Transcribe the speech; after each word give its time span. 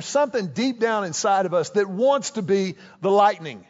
there's 0.00 0.08
something 0.08 0.46
deep 0.46 0.80
down 0.80 1.04
inside 1.04 1.44
of 1.44 1.52
us 1.52 1.68
that 1.70 1.86
wants 1.86 2.30
to 2.30 2.40
be 2.40 2.76
the 3.02 3.10
lightning, 3.10 3.66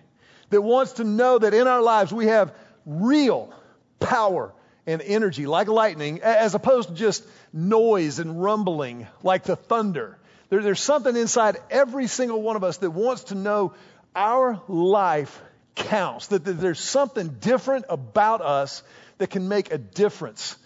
that 0.51 0.63
wants 0.63 0.93
to 0.93 1.05
know 1.05 1.37
that 1.37 1.53
in 1.55 1.67
our 1.67 1.83
lives 1.83 2.13
we 2.13 2.27
have 2.27 2.55
real 2.87 3.53
power 3.99 4.53
and 4.87 5.03
energy 5.03 5.47
like 5.47 5.67
lightning, 5.67 6.21
as 6.23 6.55
opposed 6.55 6.91
to 6.91 6.95
just 6.95 7.27
noise 7.53 8.21
and 8.21 8.41
rumbling 8.41 9.09
like 9.25 9.43
the 9.43 9.57
thunder. 9.57 10.19
There, 10.51 10.63
there's 10.63 10.81
something 10.81 11.17
inside 11.17 11.57
every 11.69 12.07
single 12.07 12.41
one 12.41 12.55
of 12.55 12.63
us 12.63 12.77
that 12.77 12.93
wants 12.93 13.25
to 13.25 13.35
know 13.35 13.75
our 14.15 14.63
life 14.69 15.43
counts, 15.75 16.29
that, 16.29 16.45
that 16.45 16.61
there's 16.61 16.79
something 16.79 17.39
different 17.41 17.87
about 17.89 18.41
us 18.41 18.85
that 19.19 19.31
can 19.31 19.49
make 19.49 19.73
a 19.73 19.79
difference. 19.79 20.57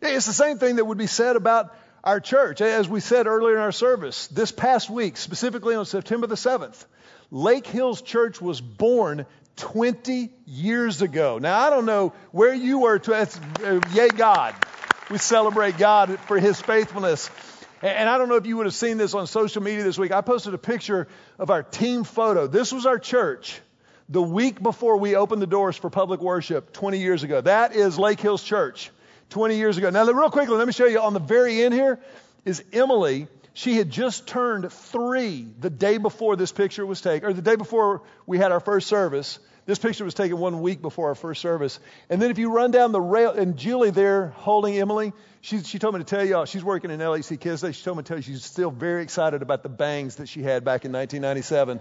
It's 0.00 0.24
the 0.24 0.32
same 0.32 0.56
thing 0.56 0.76
that 0.76 0.86
would 0.86 0.96
be 0.96 1.06
said 1.06 1.36
about 1.36 1.76
our 2.02 2.20
church. 2.20 2.60
As 2.60 2.88
we 2.88 3.00
said 3.00 3.26
earlier 3.26 3.56
in 3.56 3.60
our 3.60 3.72
service, 3.72 4.26
this 4.28 4.52
past 4.52 4.90
week, 4.90 5.16
specifically 5.16 5.74
on 5.74 5.86
September 5.86 6.26
the 6.26 6.34
7th, 6.34 6.84
Lake 7.30 7.66
Hills 7.66 8.02
Church 8.02 8.40
was 8.40 8.60
born 8.60 9.26
20 9.56 10.30
years 10.46 11.02
ago. 11.02 11.38
Now, 11.38 11.60
I 11.60 11.70
don't 11.70 11.86
know 11.86 12.12
where 12.32 12.54
you 12.54 12.78
were. 12.78 12.98
To, 12.98 13.14
uh, 13.14 13.80
yay, 13.92 14.08
God. 14.08 14.54
We 15.10 15.18
celebrate 15.18 15.76
God 15.76 16.18
for 16.20 16.38
his 16.38 16.60
faithfulness. 16.60 17.30
And 17.82 18.08
I 18.08 18.18
don't 18.18 18.28
know 18.28 18.36
if 18.36 18.46
you 18.46 18.56
would 18.58 18.66
have 18.66 18.74
seen 18.74 18.98
this 18.98 19.14
on 19.14 19.26
social 19.26 19.62
media 19.62 19.82
this 19.82 19.98
week. 19.98 20.12
I 20.12 20.20
posted 20.20 20.54
a 20.54 20.58
picture 20.58 21.08
of 21.38 21.50
our 21.50 21.62
team 21.62 22.04
photo. 22.04 22.46
This 22.46 22.72
was 22.72 22.86
our 22.86 22.98
church 22.98 23.60
the 24.08 24.20
week 24.20 24.62
before 24.62 24.98
we 24.98 25.14
opened 25.16 25.40
the 25.40 25.46
doors 25.46 25.76
for 25.76 25.88
public 25.88 26.20
worship 26.20 26.72
20 26.72 26.98
years 26.98 27.22
ago. 27.22 27.40
That 27.40 27.74
is 27.74 27.98
Lake 27.98 28.20
Hills 28.20 28.42
Church 28.42 28.90
20 29.30 29.56
years 29.56 29.78
ago. 29.78 29.90
Now, 29.90 30.04
real 30.04 30.30
quickly, 30.30 30.56
let 30.56 30.66
me 30.66 30.72
show 30.72 30.86
you 30.86 31.00
on 31.00 31.14
the 31.14 31.20
very 31.20 31.62
end 31.62 31.72
here 31.72 31.98
is 32.44 32.62
Emily. 32.72 33.28
She 33.54 33.76
had 33.76 33.90
just 33.90 34.26
turned 34.26 34.72
three 34.72 35.46
the 35.58 35.70
day 35.70 35.98
before 35.98 36.36
this 36.36 36.52
picture 36.52 36.84
was 36.84 37.00
taken, 37.00 37.28
or 37.28 37.32
the 37.32 37.42
day 37.42 37.56
before 37.56 38.02
we 38.26 38.38
had 38.38 38.52
our 38.52 38.60
first 38.60 38.88
service. 38.88 39.38
This 39.66 39.78
picture 39.78 40.04
was 40.04 40.14
taken 40.14 40.38
one 40.38 40.62
week 40.62 40.82
before 40.82 41.08
our 41.08 41.14
first 41.14 41.40
service. 41.40 41.78
And 42.08 42.20
then 42.20 42.30
if 42.30 42.38
you 42.38 42.52
run 42.52 42.70
down 42.70 42.92
the 42.92 43.00
rail, 43.00 43.30
and 43.30 43.56
Julie 43.56 43.90
there 43.90 44.28
holding 44.28 44.76
Emily, 44.76 45.12
she, 45.42 45.62
she 45.62 45.78
told 45.78 45.94
me 45.94 46.00
to 46.00 46.04
tell 46.04 46.24
y'all, 46.24 46.44
she's 46.44 46.64
working 46.64 46.90
in 46.90 46.98
LHC 46.98 47.38
Kids 47.38 47.60
Day. 47.60 47.72
She 47.72 47.84
told 47.84 47.96
me 47.96 48.02
to 48.02 48.08
tell 48.08 48.16
you 48.16 48.22
she's 48.22 48.44
still 48.44 48.70
very 48.70 49.02
excited 49.02 49.42
about 49.42 49.62
the 49.62 49.68
bangs 49.68 50.16
that 50.16 50.28
she 50.28 50.42
had 50.42 50.64
back 50.64 50.84
in 50.84 50.92
1997. 50.92 51.80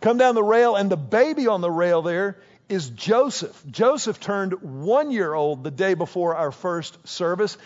Come 0.00 0.18
down 0.18 0.34
the 0.34 0.42
rail, 0.42 0.74
and 0.74 0.90
the 0.90 0.96
baby 0.96 1.46
on 1.46 1.60
the 1.60 1.70
rail 1.70 2.02
there 2.02 2.36
is 2.68 2.90
Joseph. 2.90 3.62
Joseph 3.70 4.20
turned 4.20 4.54
one 4.62 5.10
year 5.10 5.32
old 5.32 5.64
the 5.64 5.70
day 5.70 5.94
before 5.94 6.34
our 6.34 6.50
first 6.50 7.06
service. 7.06 7.56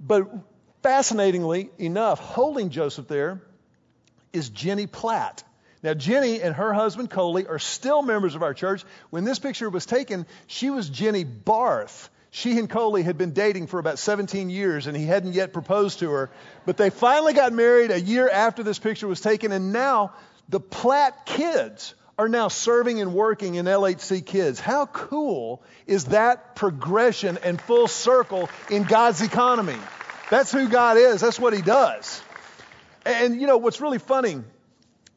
But 0.00 0.28
fascinatingly 0.82 1.70
enough, 1.78 2.18
holding 2.18 2.70
Joseph 2.70 3.08
there 3.08 3.42
is 4.32 4.48
Jenny 4.48 4.86
Platt. 4.86 5.42
Now, 5.82 5.94
Jenny 5.94 6.42
and 6.42 6.54
her 6.54 6.72
husband 6.72 7.10
Coley 7.10 7.46
are 7.46 7.58
still 7.58 8.02
members 8.02 8.34
of 8.34 8.42
our 8.42 8.54
church. 8.54 8.84
When 9.10 9.24
this 9.24 9.38
picture 9.38 9.70
was 9.70 9.86
taken, 9.86 10.26
she 10.46 10.70
was 10.70 10.88
Jenny 10.88 11.24
Barth. 11.24 12.10
She 12.30 12.58
and 12.58 12.68
Coley 12.68 13.02
had 13.02 13.16
been 13.16 13.32
dating 13.32 13.68
for 13.68 13.78
about 13.78 13.98
17 13.98 14.50
years 14.50 14.86
and 14.86 14.96
he 14.96 15.04
hadn't 15.04 15.34
yet 15.34 15.52
proposed 15.52 16.00
to 16.00 16.10
her. 16.10 16.30
But 16.66 16.76
they 16.76 16.90
finally 16.90 17.32
got 17.32 17.52
married 17.52 17.90
a 17.90 18.00
year 18.00 18.28
after 18.28 18.62
this 18.62 18.78
picture 18.78 19.06
was 19.06 19.20
taken, 19.20 19.52
and 19.52 19.72
now 19.72 20.12
the 20.48 20.60
Platt 20.60 21.26
kids 21.26 21.94
are 22.18 22.28
now 22.28 22.48
serving 22.48 23.00
and 23.00 23.14
working 23.14 23.54
in 23.54 23.66
LHC 23.66 24.26
Kids. 24.26 24.58
How 24.58 24.86
cool 24.86 25.62
is 25.86 26.06
that 26.06 26.56
progression 26.56 27.38
and 27.44 27.60
full 27.60 27.86
circle 27.86 28.50
in 28.70 28.82
God's 28.82 29.22
economy? 29.22 29.78
That's 30.28 30.50
who 30.50 30.68
God 30.68 30.96
is. 30.96 31.20
That's 31.20 31.38
what 31.38 31.54
He 31.54 31.62
does. 31.62 32.20
And 33.06 33.40
you 33.40 33.46
know 33.46 33.58
what's 33.58 33.80
really 33.80 33.98
funny? 33.98 34.42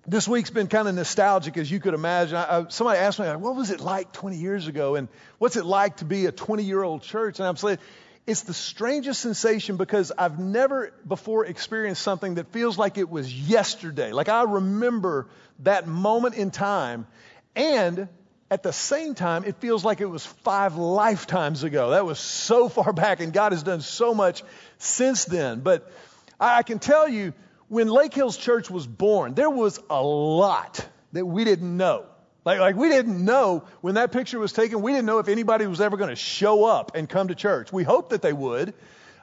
This 0.08 0.28
week's 0.28 0.52
been 0.52 0.68
kind 0.68 0.88
of 0.88 0.96
nostalgic, 0.96 1.58
as 1.58 1.70
you 1.70 1.80
could 1.80 1.94
imagine. 1.94 2.36
I, 2.36 2.60
I, 2.60 2.66
somebody 2.70 3.00
asked 3.00 3.20
me, 3.20 3.28
"What 3.28 3.56
was 3.56 3.72
it 3.72 3.80
like 3.80 4.12
20 4.12 4.38
years 4.38 4.68
ago?" 4.68 4.96
And 4.96 5.10
what's 5.38 5.56
it 5.56 5.66
like 5.66 5.98
to 5.98 6.06
be 6.06 6.26
a 6.28 6.32
20-year-old 6.32 7.02
church? 7.02 7.40
And 7.40 7.48
I'm 7.48 7.58
saying, 7.58 7.80
it's 8.28 8.42
the 8.42 8.54
strangest 8.54 9.22
sensation 9.22 9.78
because 9.78 10.12
I've 10.16 10.40
never 10.40 10.94
before 11.08 11.46
experienced 11.46 12.02
something 12.02 12.36
that 12.36 12.48
feels 12.52 12.78
like 12.78 12.98
it 12.98 13.10
was 13.10 13.34
yesterday. 13.34 14.12
Like 14.12 14.30
I 14.30 14.44
remember 14.44 15.28
that 15.60 15.88
moment 15.88 16.36
in 16.36 16.52
time. 16.52 17.08
And 17.56 18.08
at 18.52 18.64
the 18.64 18.74
same 18.74 19.16
time, 19.16 19.46
it 19.46 19.56
feels 19.58 19.86
like 19.86 20.02
it 20.02 20.06
was 20.06 20.26
five 20.26 20.76
lifetimes 20.76 21.64
ago. 21.64 21.92
That 21.92 22.06
was 22.06 22.20
so 22.20 22.70
far 22.78 22.94
back, 22.94 23.22
and 23.22 23.32
God 23.34 23.54
has 23.54 23.64
done 23.64 23.82
so 23.82 24.14
much 24.14 24.44
since 24.78 25.26
then. 25.26 25.62
But 25.62 25.92
I 26.40 26.64
can 26.64 26.80
tell 26.80 27.08
you, 27.08 27.34
when 27.70 27.88
Lake 27.88 28.14
Hills 28.14 28.36
Church 28.36 28.70
was 28.70 28.86
born, 28.86 29.34
there 29.34 29.50
was 29.50 29.80
a 29.90 30.04
lot 30.04 30.86
that 31.14 31.26
we 31.26 31.46
didn't 31.46 31.78
know. 31.78 32.06
Like, 32.44 32.60
like 32.60 32.76
we 32.76 32.90
didn't 32.90 33.24
know 33.24 33.66
when 33.82 33.96
that 33.96 34.12
picture 34.12 34.40
was 34.40 34.52
taken, 34.52 34.82
we 34.82 34.92
didn't 34.92 35.06
know 35.06 35.20
if 35.20 35.28
anybody 35.28 35.68
was 35.68 35.80
ever 35.80 35.98
going 35.98 36.10
to 36.10 36.16
show 36.16 36.66
up 36.66 36.96
and 36.96 37.08
come 37.08 37.28
to 37.28 37.36
church. 37.36 37.72
We 37.72 37.84
hoped 37.84 38.12
that 38.12 38.22
they 38.22 38.34
would, 38.34 38.74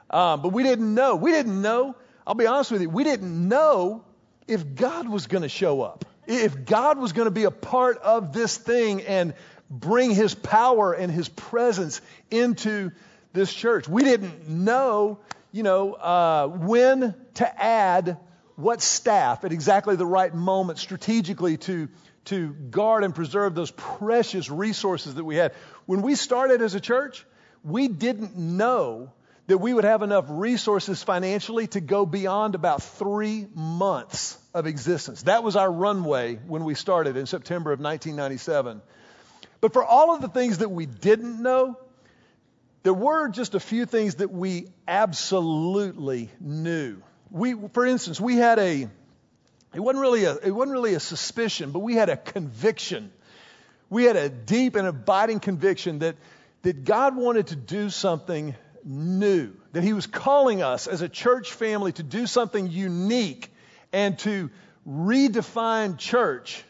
um, 0.09 0.41
but 0.41 0.49
we 0.49 0.63
didn't 0.63 0.93
know. 0.93 1.15
We 1.15 1.31
didn't 1.31 1.61
know, 1.61 1.95
I'll 2.25 2.35
be 2.35 2.47
honest 2.47 2.71
with 2.71 2.81
you, 2.81 2.89
we 2.89 3.03
didn't 3.03 3.47
know 3.47 4.03
if 4.47 4.75
God 4.75 5.09
was 5.09 5.27
going 5.27 5.41
to 5.41 5.49
show 5.49 5.81
up, 5.81 6.05
if 6.27 6.65
God 6.65 6.97
was 6.97 7.11
going 7.11 7.27
to 7.27 7.31
be 7.31 7.43
a 7.43 7.51
part 7.51 7.97
of 7.97 8.31
this 8.31 8.55
thing 8.57 9.01
and 9.01 9.33
bring 9.69 10.11
his 10.11 10.33
power 10.33 10.93
and 10.93 11.11
his 11.11 11.29
presence 11.29 12.01
into 12.31 12.91
this 13.33 13.53
church. 13.53 13.87
We 13.87 14.03
didn't 14.03 14.47
know, 14.47 15.19
you 15.51 15.63
know, 15.63 15.93
uh, 15.93 16.47
when 16.47 17.13
to 17.35 17.63
add 17.63 18.17
what 18.55 18.81
staff 18.81 19.45
at 19.45 19.51
exactly 19.51 19.95
the 19.95 20.05
right 20.05 20.33
moment 20.33 20.79
strategically 20.79 21.57
to 21.57 21.89
to 22.29 22.53
guard 22.53 23.03
and 23.03 23.13
preserve 23.13 23.55
those 23.55 23.71
precious 23.71 24.49
resources 24.49 25.15
that 25.15 25.23
we 25.23 25.35
had. 25.35 25.53
When 25.85 26.01
we 26.01 26.15
started 26.15 26.61
as 26.61 26.75
a 26.75 26.79
church, 26.79 27.25
we 27.63 27.87
didn't 27.87 28.37
know 28.37 29.11
that 29.47 29.57
we 29.57 29.73
would 29.73 29.83
have 29.83 30.03
enough 30.03 30.25
resources 30.27 31.01
financially 31.01 31.65
to 31.67 31.81
go 31.81 32.05
beyond 32.05 32.53
about 32.53 32.83
three 32.83 33.47
months 33.55 34.37
of 34.53 34.67
existence. 34.67 35.23
That 35.23 35.43
was 35.43 35.55
our 35.55 35.71
runway 35.71 36.35
when 36.35 36.63
we 36.65 36.75
started 36.75 37.17
in 37.17 37.25
September 37.25 37.71
of 37.71 37.79
1997. 37.79 38.81
But 39.59 39.73
for 39.73 39.83
all 39.83 40.13
of 40.13 40.21
the 40.21 40.27
things 40.27 40.59
that 40.59 40.69
we 40.69 40.85
didn't 40.85 41.41
know, 41.41 41.79
there 42.83 42.93
were 42.93 43.29
just 43.29 43.55
a 43.55 43.59
few 43.59 43.87
things 43.87 44.15
that 44.15 44.31
we 44.31 44.67
absolutely 44.87 46.29
knew. 46.39 47.01
We, 47.31 47.55
for 47.73 47.85
instance, 47.85 48.21
we 48.21 48.37
had 48.37 48.59
a 48.59 48.87
it 49.73 49.79
wasn't 49.79 50.01
really 50.01 50.25
a, 50.25 50.35
it 50.35 50.51
wasn't 50.51 50.73
really 50.73 50.93
a 50.95 50.99
suspicion, 50.99 51.71
but 51.71 51.79
we 51.79 51.93
had 51.95 52.09
a 52.09 52.17
conviction. 52.17 53.11
We 53.89 54.05
had 54.05 54.15
a 54.15 54.29
deep 54.29 54.75
and 54.75 54.87
abiding 54.87 55.39
conviction 55.39 55.99
that, 55.99 56.15
that 56.63 56.83
God 56.85 57.15
wanted 57.15 57.47
to 57.47 57.55
do 57.55 57.89
something 57.89 58.55
new, 58.83 59.53
that 59.73 59.83
He 59.83 59.93
was 59.93 60.07
calling 60.07 60.63
us 60.63 60.87
as 60.87 61.01
a 61.01 61.09
church 61.09 61.53
family 61.53 61.91
to 61.93 62.03
do 62.03 62.25
something 62.25 62.69
unique 62.69 63.51
and 63.93 64.17
to 64.19 64.49
redefine 64.87 65.97
church 65.97 66.63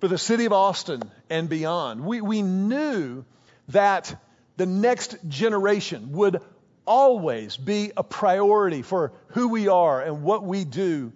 for 0.00 0.08
the 0.08 0.18
city 0.18 0.44
of 0.44 0.52
Austin 0.52 1.10
and 1.30 1.48
beyond. 1.48 2.04
We, 2.04 2.20
we 2.20 2.42
knew 2.42 3.24
that 3.68 4.20
the 4.56 4.66
next 4.66 5.16
generation 5.28 6.12
would 6.12 6.40
always 6.84 7.56
be 7.56 7.92
a 7.96 8.02
priority 8.02 8.82
for 8.82 9.12
who 9.28 9.48
we 9.48 9.68
are 9.68 10.00
and 10.02 10.24
what 10.24 10.44
we 10.44 10.64
do 10.64 11.12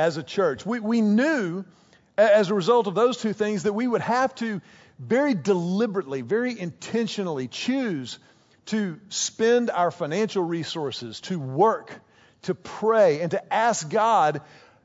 as 0.00 0.16
a 0.16 0.22
church. 0.22 0.64
We, 0.64 0.80
we 0.80 1.02
knew 1.02 1.64
as 2.16 2.50
a 2.50 2.54
result 2.54 2.86
of 2.86 2.94
those 2.94 3.18
two 3.18 3.34
things 3.34 3.64
that 3.64 3.74
we 3.74 3.86
would 3.86 4.00
have 4.00 4.34
to 4.36 4.62
very 4.98 5.34
deliberately, 5.34 6.22
very 6.22 6.58
intentionally 6.58 7.48
choose 7.48 8.18
to 8.66 8.98
spend 9.10 9.70
our 9.70 9.90
financial 9.90 10.42
resources, 10.42 11.20
to 11.22 11.38
work, 11.38 11.92
to 12.42 12.54
pray, 12.54 13.20
and 13.20 13.30
to 13.32 13.52
ask 13.52 13.90
God 13.90 14.40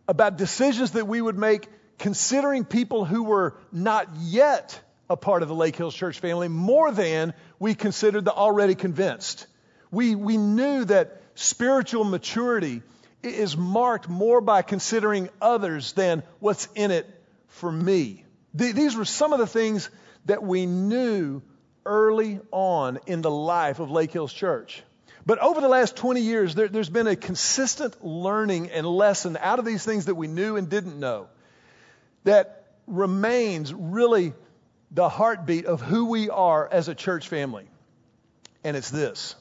about 0.05 0.37
decisions 0.37 0.91
that 0.91 1.07
we 1.07 1.21
would 1.21 1.37
make 1.37 1.69
considering 1.97 2.65
people 2.65 3.05
who 3.05 3.23
were 3.23 3.55
not 3.71 4.09
yet 4.19 4.79
a 5.09 5.15
part 5.15 5.43
of 5.43 5.47
the 5.47 5.55
Lake 5.55 5.77
Hills 5.77 5.95
Church 5.95 6.19
family 6.19 6.49
more 6.49 6.91
than 6.91 7.33
we 7.57 7.73
considered 7.73 8.25
the 8.25 8.33
already 8.33 8.75
convinced. 8.75 9.47
We, 9.91 10.15
we 10.15 10.35
knew 10.35 10.83
that 10.85 11.21
spiritual 11.35 12.03
maturity 12.03 12.81
is 13.29 13.57
marked 13.57 14.09
more 14.09 14.41
by 14.41 14.61
considering 14.61 15.29
others 15.41 15.93
than 15.93 16.23
what's 16.39 16.67
in 16.75 16.91
it 16.91 17.07
for 17.47 17.71
me. 17.71 18.25
These 18.53 18.95
were 18.95 19.05
some 19.05 19.33
of 19.33 19.39
the 19.39 19.47
things 19.47 19.89
that 20.25 20.43
we 20.43 20.65
knew 20.65 21.41
early 21.85 22.39
on 22.51 22.99
in 23.05 23.21
the 23.21 23.31
life 23.31 23.79
of 23.79 23.91
Lake 23.91 24.11
Hills 24.11 24.33
Church. 24.33 24.83
But 25.25 25.39
over 25.39 25.59
the 25.59 25.67
last 25.67 25.95
20 25.95 26.21
years, 26.21 26.55
there, 26.55 26.67
has 26.67 26.89
been 26.89 27.07
a 27.07 27.15
consistent 27.15 28.05
learning 28.05 28.69
and 28.69 28.85
lesson 28.85 29.37
out 29.39 29.59
of 29.59 29.65
these 29.65 29.83
things 29.83 30.05
that 30.05 30.15
we 30.15 30.27
knew 30.27 30.55
and 30.55 30.69
didn't 30.69 30.99
know 30.99 31.27
that 32.23 32.65
remains 32.87 33.73
really 33.73 34.33
the 34.91 35.09
heartbeat 35.09 35.65
of 35.65 35.81
who 35.81 36.05
we 36.05 36.29
are 36.29 36.67
as 36.71 36.87
a 36.87 36.95
church 36.95 37.27
family. 37.27 37.67
And 38.63 38.77
it's 38.77 38.89
this. 38.89 39.35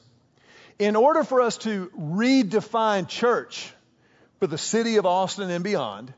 In 0.79 0.95
order 0.95 1.23
for 1.23 1.41
us 1.41 1.57
to 1.59 1.91
redefine 1.97 3.07
church 3.07 3.71
for 4.39 4.47
the 4.47 4.57
city 4.57 4.97
of 4.97 5.05
Austin 5.05 5.49
and 5.49 5.63
beyond, 5.63 6.13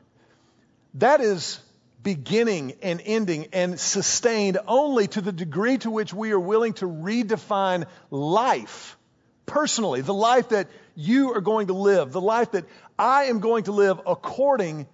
that 0.94 1.20
is 1.20 1.60
beginning 2.02 2.74
and 2.82 3.02
ending 3.04 3.48
and 3.52 3.78
sustained 3.78 4.58
only 4.66 5.06
to 5.08 5.20
the 5.20 5.32
degree 5.32 5.78
to 5.78 5.90
which 5.90 6.12
we 6.12 6.32
are 6.32 6.40
willing 6.40 6.72
to 6.74 6.86
redefine 6.86 7.86
life 8.10 8.96
personally, 9.46 10.00
the 10.00 10.14
life 10.14 10.50
that 10.50 10.68
you 10.94 11.34
are 11.34 11.40
going 11.40 11.68
to 11.68 11.72
live, 11.72 12.12
the 12.12 12.20
life 12.20 12.52
that 12.52 12.64
I 12.98 13.24
am 13.24 13.40
going 13.40 13.64
to 13.64 13.72
live 13.72 14.00
according 14.06 14.86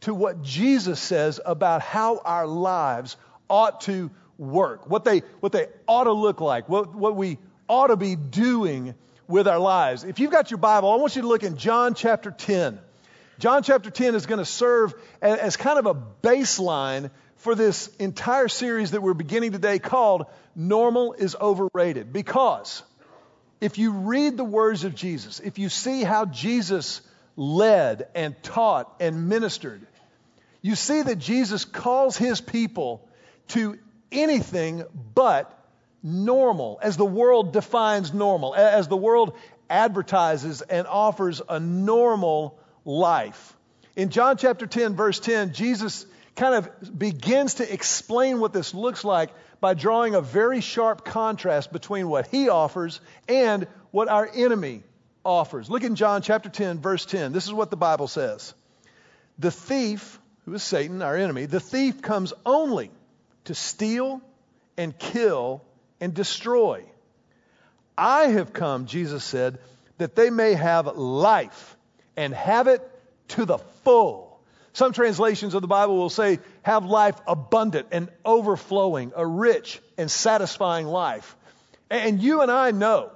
to 0.00 0.14
what 0.14 0.42
Jesus 0.42 1.00
says 1.00 1.40
about 1.44 1.82
how 1.82 2.18
our 2.24 2.46
lives 2.46 3.16
ought 3.48 3.82
to 3.82 4.10
work, 4.38 4.88
what 4.88 5.04
they, 5.04 5.20
what 5.40 5.52
they 5.52 5.66
ought 5.86 6.04
to 6.04 6.12
look 6.12 6.40
like, 6.40 6.68
what, 6.68 6.94
what 6.94 7.16
we 7.16 7.38
ought 7.68 7.88
to 7.88 7.96
be 7.96 8.16
doing 8.16 8.94
with 9.28 9.48
our 9.48 9.58
lives. 9.58 10.04
If 10.04 10.18
you've 10.18 10.30
got 10.30 10.50
your 10.50 10.58
Bible, 10.58 10.90
I 10.90 10.96
want 10.96 11.16
you 11.16 11.22
to 11.22 11.28
look 11.28 11.42
in 11.42 11.56
John 11.56 11.94
chapter 11.94 12.30
10. 12.30 12.78
John 13.38 13.62
chapter 13.62 13.90
10 13.90 14.14
is 14.14 14.26
going 14.26 14.38
to 14.38 14.44
serve 14.44 14.94
as 15.20 15.56
kind 15.56 15.78
of 15.78 15.86
a 15.86 15.94
baseline 15.94 17.10
for 17.36 17.54
this 17.54 17.88
entire 17.98 18.48
series 18.48 18.92
that 18.92 19.02
we're 19.02 19.14
beginning 19.14 19.52
today 19.52 19.78
called 19.78 20.26
Normal 20.54 21.14
is 21.14 21.34
Overrated. 21.34 22.12
Because 22.12 22.82
if 23.60 23.78
you 23.78 23.92
read 23.92 24.36
the 24.36 24.44
words 24.44 24.84
of 24.84 24.94
Jesus, 24.94 25.40
if 25.40 25.58
you 25.58 25.68
see 25.68 26.04
how 26.04 26.24
Jesus 26.26 27.00
led 27.36 28.08
and 28.14 28.40
taught 28.42 28.94
and 29.00 29.28
ministered, 29.28 29.86
you 30.60 30.76
see 30.76 31.02
that 31.02 31.16
Jesus 31.16 31.64
calls 31.64 32.16
his 32.16 32.40
people 32.40 33.08
to 33.48 33.78
anything 34.12 34.84
but 35.14 35.61
normal, 36.02 36.78
as 36.82 36.96
the 36.96 37.04
world 37.04 37.52
defines 37.52 38.12
normal, 38.12 38.54
as 38.54 38.88
the 38.88 38.96
world 38.96 39.36
advertises 39.70 40.62
and 40.62 40.86
offers 40.86 41.40
a 41.48 41.60
normal 41.60 42.58
life. 42.84 43.56
In 43.96 44.10
John 44.10 44.36
chapter 44.36 44.66
10, 44.66 44.94
verse 44.96 45.20
10, 45.20 45.52
Jesus 45.52 46.06
kind 46.34 46.54
of 46.54 46.98
begins 46.98 47.54
to 47.54 47.72
explain 47.72 48.40
what 48.40 48.52
this 48.52 48.74
looks 48.74 49.04
like 49.04 49.30
by 49.60 49.74
drawing 49.74 50.14
a 50.14 50.20
very 50.20 50.60
sharp 50.60 51.04
contrast 51.04 51.72
between 51.72 52.08
what 52.08 52.26
he 52.26 52.48
offers 52.48 53.00
and 53.28 53.66
what 53.90 54.08
our 54.08 54.28
enemy 54.34 54.82
offers. 55.24 55.70
Look 55.70 55.84
in 55.84 55.94
John 55.94 56.22
chapter 56.22 56.48
10, 56.48 56.80
verse 56.80 57.04
10. 57.06 57.32
This 57.32 57.46
is 57.46 57.52
what 57.52 57.70
the 57.70 57.76
Bible 57.76 58.08
says 58.08 58.54
The 59.38 59.50
thief, 59.50 60.18
who 60.44 60.54
is 60.54 60.62
Satan, 60.62 61.02
our 61.02 61.16
enemy, 61.16 61.46
the 61.46 61.60
thief 61.60 62.02
comes 62.02 62.32
only 62.44 62.90
to 63.44 63.54
steal 63.54 64.20
and 64.76 64.98
kill 64.98 65.62
and 66.02 66.12
destroy. 66.12 66.84
I 67.96 68.24
have 68.24 68.52
come, 68.52 68.86
Jesus 68.86 69.22
said, 69.22 69.58
that 69.98 70.16
they 70.16 70.30
may 70.30 70.54
have 70.54 70.88
life 70.96 71.76
and 72.16 72.34
have 72.34 72.66
it 72.66 72.82
to 73.28 73.44
the 73.44 73.58
full. 73.84 74.40
Some 74.72 74.92
translations 74.92 75.54
of 75.54 75.62
the 75.62 75.68
Bible 75.68 75.96
will 75.96 76.10
say, 76.10 76.40
have 76.62 76.84
life 76.84 77.14
abundant 77.24 77.86
and 77.92 78.08
overflowing, 78.24 79.12
a 79.14 79.24
rich 79.24 79.80
and 79.96 80.10
satisfying 80.10 80.88
life. 80.88 81.36
And 81.88 82.20
you 82.20 82.40
and 82.42 82.50
I 82.50 82.72
know, 82.72 83.12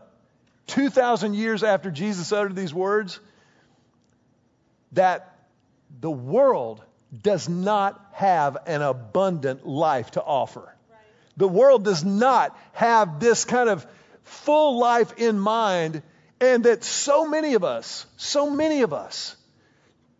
2,000 0.68 1.34
years 1.34 1.64
after 1.64 1.90
Jesus 1.90 2.30
uttered 2.30 2.54
these 2.54 2.72
words, 2.72 3.18
that 4.92 5.36
the 6.00 6.10
world 6.10 6.84
does 7.20 7.48
not 7.48 8.00
have 8.12 8.58
an 8.66 8.82
abundant 8.82 9.66
life 9.66 10.12
to 10.12 10.22
offer. 10.22 10.75
The 11.36 11.48
world 11.48 11.84
does 11.84 12.04
not 12.04 12.56
have 12.72 13.20
this 13.20 13.44
kind 13.44 13.68
of 13.68 13.86
full 14.24 14.78
life 14.78 15.14
in 15.18 15.38
mind 15.38 16.02
and 16.40 16.64
that 16.64 16.84
so 16.84 17.26
many 17.26 17.54
of 17.54 17.64
us, 17.64 18.06
so 18.16 18.50
many 18.50 18.82
of 18.82 18.92
us, 18.92 19.36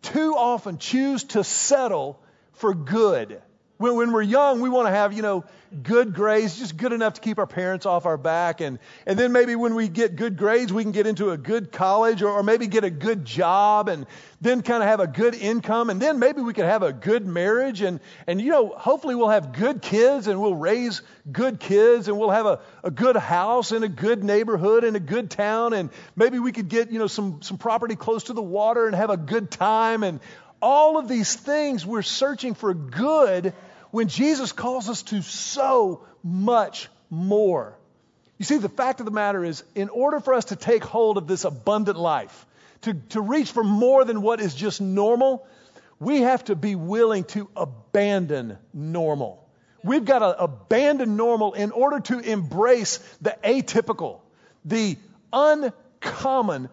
too 0.02 0.34
often 0.36 0.78
choose 0.78 1.24
to 1.24 1.44
settle 1.44 2.22
for 2.52 2.74
good. 2.74 3.42
When, 3.78 3.96
when 3.96 4.12
we're 4.12 4.22
young, 4.22 4.60
we 4.60 4.68
want 4.68 4.86
to 4.88 4.92
have, 4.92 5.12
you 5.12 5.22
know, 5.22 5.44
good 5.82 6.14
grades, 6.14 6.58
just 6.58 6.76
good 6.76 6.92
enough 6.92 7.14
to 7.14 7.20
keep 7.20 7.38
our 7.38 7.46
parents 7.46 7.86
off 7.86 8.06
our 8.06 8.16
back. 8.16 8.60
And, 8.60 8.78
and 9.06 9.18
then 9.18 9.32
maybe 9.32 9.56
when 9.56 9.74
we 9.74 9.88
get 9.88 10.16
good 10.16 10.36
grades, 10.36 10.72
we 10.72 10.82
can 10.82 10.92
get 10.92 11.06
into 11.06 11.30
a 11.30 11.36
good 11.36 11.72
college 11.72 12.22
or, 12.22 12.30
or 12.30 12.42
maybe 12.42 12.66
get 12.66 12.84
a 12.84 12.90
good 12.90 13.24
job 13.24 13.88
and 13.88 14.06
then 14.40 14.62
kind 14.62 14.82
of 14.82 14.88
have 14.88 15.00
a 15.00 15.06
good 15.06 15.34
income. 15.34 15.90
And 15.90 16.00
then 16.00 16.18
maybe 16.18 16.40
we 16.40 16.52
could 16.52 16.64
have 16.64 16.82
a 16.82 16.92
good 16.92 17.26
marriage. 17.26 17.82
And, 17.82 18.00
and 18.26 18.40
you 18.40 18.50
know, 18.50 18.68
hopefully 18.68 19.14
we'll 19.14 19.28
have 19.28 19.52
good 19.52 19.82
kids 19.82 20.26
and 20.26 20.40
we'll 20.40 20.54
raise 20.54 21.02
good 21.30 21.60
kids 21.60 22.08
and 22.08 22.18
we'll 22.18 22.30
have 22.30 22.46
a, 22.46 22.60
a 22.84 22.90
good 22.90 23.16
house 23.16 23.72
in 23.72 23.82
a 23.82 23.88
good 23.88 24.22
neighborhood 24.24 24.84
in 24.84 24.96
a 24.96 25.00
good 25.00 25.30
town. 25.30 25.72
And 25.72 25.90
maybe 26.14 26.38
we 26.38 26.52
could 26.52 26.68
get, 26.68 26.90
you 26.90 26.98
know, 26.98 27.06
some, 27.06 27.42
some 27.42 27.58
property 27.58 27.96
close 27.96 28.24
to 28.24 28.32
the 28.32 28.42
water 28.42 28.86
and 28.86 28.94
have 28.94 29.10
a 29.10 29.16
good 29.16 29.50
time. 29.50 30.02
And 30.02 30.20
all 30.60 30.98
of 30.98 31.08
these 31.08 31.34
things 31.34 31.84
we're 31.84 32.02
searching 32.02 32.54
for 32.54 32.74
good 32.74 33.54
when 33.90 34.08
Jesus 34.08 34.52
calls 34.52 34.88
us 34.88 35.02
to 35.04 35.22
so 35.22 36.06
much 36.22 36.88
more. 37.10 37.76
You 38.38 38.44
see, 38.44 38.58
the 38.58 38.68
fact 38.68 39.00
of 39.00 39.06
the 39.06 39.12
matter 39.12 39.44
is, 39.44 39.64
in 39.74 39.88
order 39.88 40.20
for 40.20 40.34
us 40.34 40.46
to 40.46 40.56
take 40.56 40.84
hold 40.84 41.16
of 41.16 41.26
this 41.26 41.44
abundant 41.44 41.98
life, 41.98 42.46
to, 42.82 42.94
to 43.10 43.20
reach 43.20 43.50
for 43.50 43.64
more 43.64 44.04
than 44.04 44.20
what 44.20 44.40
is 44.40 44.54
just 44.54 44.80
normal, 44.80 45.46
we 45.98 46.20
have 46.20 46.44
to 46.44 46.54
be 46.54 46.74
willing 46.74 47.24
to 47.24 47.48
abandon 47.56 48.58
normal. 48.74 49.48
We've 49.82 50.04
got 50.04 50.18
to 50.18 50.38
abandon 50.42 51.16
normal 51.16 51.54
in 51.54 51.70
order 51.70 52.00
to 52.00 52.18
embrace 52.18 52.98
the 53.20 53.36
atypical, 53.42 54.20
the 54.64 54.98
uncommon, 55.32 56.68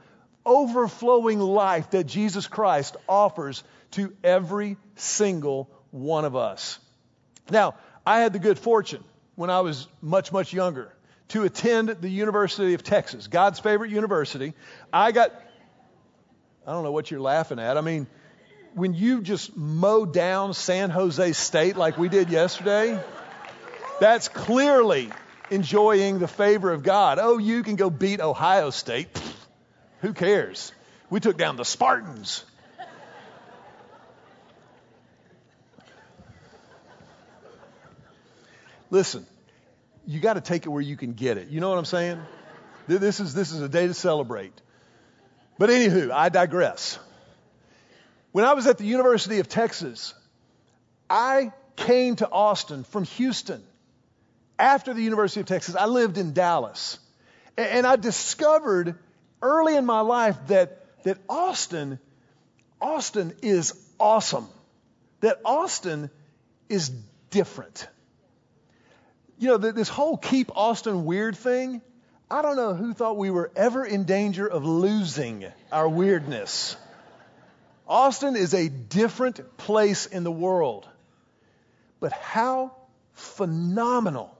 overflowing 0.45 1.39
life 1.39 1.91
that 1.91 2.05
Jesus 2.05 2.47
Christ 2.47 2.97
offers 3.07 3.63
to 3.91 4.13
every 4.23 4.77
single 4.95 5.69
one 5.91 6.25
of 6.25 6.35
us. 6.35 6.79
Now, 7.49 7.75
I 8.05 8.19
had 8.19 8.33
the 8.33 8.39
good 8.39 8.59
fortune 8.59 9.03
when 9.35 9.49
I 9.49 9.61
was 9.61 9.87
much, 10.01 10.31
much 10.31 10.53
younger 10.53 10.93
to 11.29 11.43
attend 11.43 11.89
the 11.89 12.09
University 12.09 12.73
of 12.73 12.83
Texas, 12.83 13.27
God's 13.27 13.59
favorite 13.59 13.91
university. 13.91 14.53
I 14.91 15.11
got, 15.11 15.31
I 16.67 16.71
don't 16.71 16.83
know 16.83 16.91
what 16.91 17.09
you're 17.09 17.21
laughing 17.21 17.59
at. 17.59 17.77
I 17.77 17.81
mean, 17.81 18.07
when 18.73 18.93
you 18.93 19.21
just 19.21 19.55
mow 19.55 20.05
down 20.05 20.53
San 20.53 20.89
Jose 20.89 21.33
State 21.33 21.75
like 21.75 21.97
we 21.97 22.09
did 22.09 22.29
yesterday, 22.29 22.99
that's 23.99 24.27
clearly 24.27 25.09
enjoying 25.49 26.19
the 26.19 26.27
favor 26.27 26.71
of 26.71 26.83
God. 26.83 27.19
Oh, 27.21 27.37
you 27.37 27.63
can 27.63 27.75
go 27.75 27.89
beat 27.89 28.19
Ohio 28.19 28.69
State. 28.69 29.21
Who 30.01 30.13
cares? 30.13 30.71
We 31.09 31.19
took 31.19 31.37
down 31.37 31.55
the 31.55 31.65
Spartans. 31.65 32.43
Listen, 38.93 39.25
you 40.05 40.19
got 40.19 40.35
to 40.35 40.41
take 40.41 40.67
it 40.67 40.69
where 40.69 40.79
you 40.79 40.95
can 40.95 41.13
get 41.13 41.39
it. 41.39 41.47
You 41.47 41.59
know 41.59 41.69
what 41.69 41.79
I'm 41.79 41.85
saying? 41.85 42.21
This 42.87 43.19
is, 43.19 43.33
this 43.33 43.51
is 43.51 43.59
a 43.59 43.67
day 43.67 43.87
to 43.87 43.93
celebrate. 43.95 44.53
But 45.57 45.71
anywho, 45.71 46.11
I 46.11 46.29
digress. 46.29 46.99
When 48.33 48.45
I 48.45 48.53
was 48.53 48.67
at 48.67 48.77
the 48.77 48.85
University 48.85 49.39
of 49.39 49.49
Texas, 49.49 50.13
I 51.09 51.53
came 51.75 52.17
to 52.17 52.29
Austin 52.29 52.83
from 52.83 53.05
Houston. 53.05 53.63
After 54.59 54.93
the 54.93 55.01
University 55.01 55.39
of 55.39 55.47
Texas, 55.47 55.75
I 55.75 55.87
lived 55.87 56.19
in 56.19 56.33
Dallas. 56.33 56.99
And 57.57 57.87
I 57.87 57.95
discovered 57.95 58.93
early 59.41 59.75
in 59.75 59.87
my 59.87 60.01
life 60.01 60.37
that, 60.49 60.85
that 61.03 61.17
Austin, 61.27 61.97
Austin 62.79 63.33
is 63.41 63.73
awesome. 63.99 64.47
That 65.21 65.39
Austin 65.43 66.11
is 66.69 66.91
different 67.31 67.87
you 69.43 69.49
know, 69.49 69.57
this 69.57 69.89
whole 69.89 70.15
keep 70.15 70.55
Austin 70.55 71.03
weird 71.03 71.35
thing, 71.35 71.81
I 72.31 72.41
don't 72.41 72.55
know 72.55 72.73
who 72.73 72.93
thought 72.93 73.17
we 73.17 73.29
were 73.29 73.51
ever 73.57 73.83
in 73.83 74.05
danger 74.05 74.47
of 74.47 74.63
losing 74.63 75.45
our 75.69 75.89
weirdness. 75.89 76.77
Austin 77.85 78.37
is 78.37 78.53
a 78.53 78.69
different 78.69 79.57
place 79.57 80.05
in 80.05 80.23
the 80.23 80.31
world. 80.31 80.87
But 81.99 82.13
how 82.13 82.71
phenomenal 83.11 84.33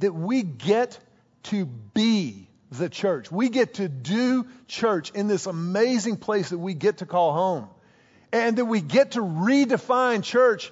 that 0.00 0.12
we 0.12 0.42
get 0.42 0.98
to 1.44 1.64
be 1.64 2.46
the 2.70 2.90
church. 2.90 3.32
We 3.32 3.48
get 3.48 3.74
to 3.74 3.88
do 3.88 4.46
church 4.68 5.10
in 5.12 5.26
this 5.26 5.46
amazing 5.46 6.18
place 6.18 6.50
that 6.50 6.58
we 6.58 6.74
get 6.74 6.98
to 6.98 7.06
call 7.06 7.32
home. 7.32 7.68
And 8.30 8.58
that 8.58 8.66
we 8.66 8.82
get 8.82 9.12
to 9.12 9.20
redefine 9.20 10.22
church 10.22 10.70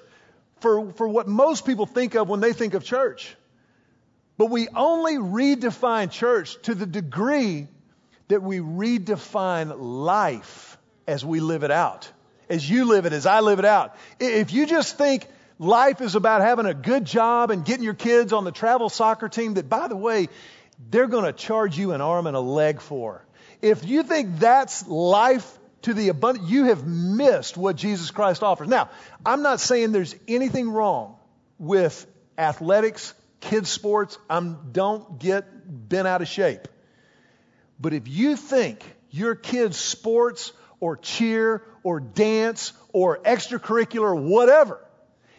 for, 0.59 0.91
for 0.91 1.07
what 1.07 1.27
most 1.27 1.65
people 1.65 1.87
think 1.87 2.13
of 2.13 2.29
when 2.29 2.39
they 2.39 2.53
think 2.53 2.75
of 2.75 2.83
church. 2.83 3.35
But 4.37 4.49
we 4.49 4.67
only 4.69 5.15
redefine 5.15 6.11
church 6.11 6.61
to 6.63 6.75
the 6.75 6.85
degree 6.85 7.67
that 8.29 8.41
we 8.41 8.59
redefine 8.59 9.75
life 9.77 10.77
as 11.07 11.23
we 11.23 11.39
live 11.39 11.63
it 11.63 11.71
out, 11.71 12.09
as 12.49 12.67
you 12.67 12.85
live 12.85 13.05
it, 13.05 13.13
as 13.13 13.25
I 13.25 13.41
live 13.41 13.59
it 13.59 13.65
out. 13.65 13.95
If 14.19 14.53
you 14.53 14.65
just 14.65 14.97
think 14.97 15.27
life 15.59 16.01
is 16.01 16.15
about 16.15 16.41
having 16.41 16.65
a 16.65 16.73
good 16.73 17.05
job 17.05 17.51
and 17.51 17.63
getting 17.63 17.83
your 17.83 17.93
kids 17.93 18.33
on 18.33 18.43
the 18.43 18.51
travel 18.51 18.89
soccer 18.89 19.29
team, 19.29 19.55
that 19.55 19.69
by 19.69 19.87
the 19.87 19.95
way, 19.95 20.29
they're 20.89 21.07
going 21.07 21.25
to 21.25 21.33
charge 21.33 21.77
you 21.77 21.91
an 21.91 22.01
arm 22.01 22.27
and 22.27 22.35
a 22.35 22.41
leg 22.41 22.81
for. 22.81 23.23
If 23.61 23.85
you 23.85 24.03
think 24.03 24.39
that's 24.39 24.87
life 24.87 25.59
to 25.83 25.93
the 25.93 26.09
abundant, 26.09 26.49
you 26.49 26.65
have 26.65 26.87
missed 26.87 27.55
what 27.55 27.75
Jesus 27.75 28.11
Christ 28.11 28.41
offers. 28.41 28.67
Now, 28.67 28.89
I'm 29.25 29.41
not 29.41 29.59
saying 29.59 29.91
there's 29.91 30.15
anything 30.27 30.69
wrong 30.69 31.15
with 31.59 32.05
athletics, 32.37 33.13
kids 33.43 33.69
sports. 33.69 34.17
I'm 34.29 34.71
don't 34.71 35.19
get 35.19 35.45
bent 35.89 36.07
out 36.07 36.21
of 36.21 36.27
shape. 36.27 36.67
But 37.79 37.93
if 37.93 38.07
you 38.07 38.37
think 38.37 38.83
your 39.11 39.35
kids 39.35 39.77
sports 39.77 40.53
or 40.79 40.95
cheer 40.95 41.61
or 41.83 41.99
dance 41.99 42.71
or 42.93 43.19
extracurricular 43.19 44.17
whatever 44.17 44.79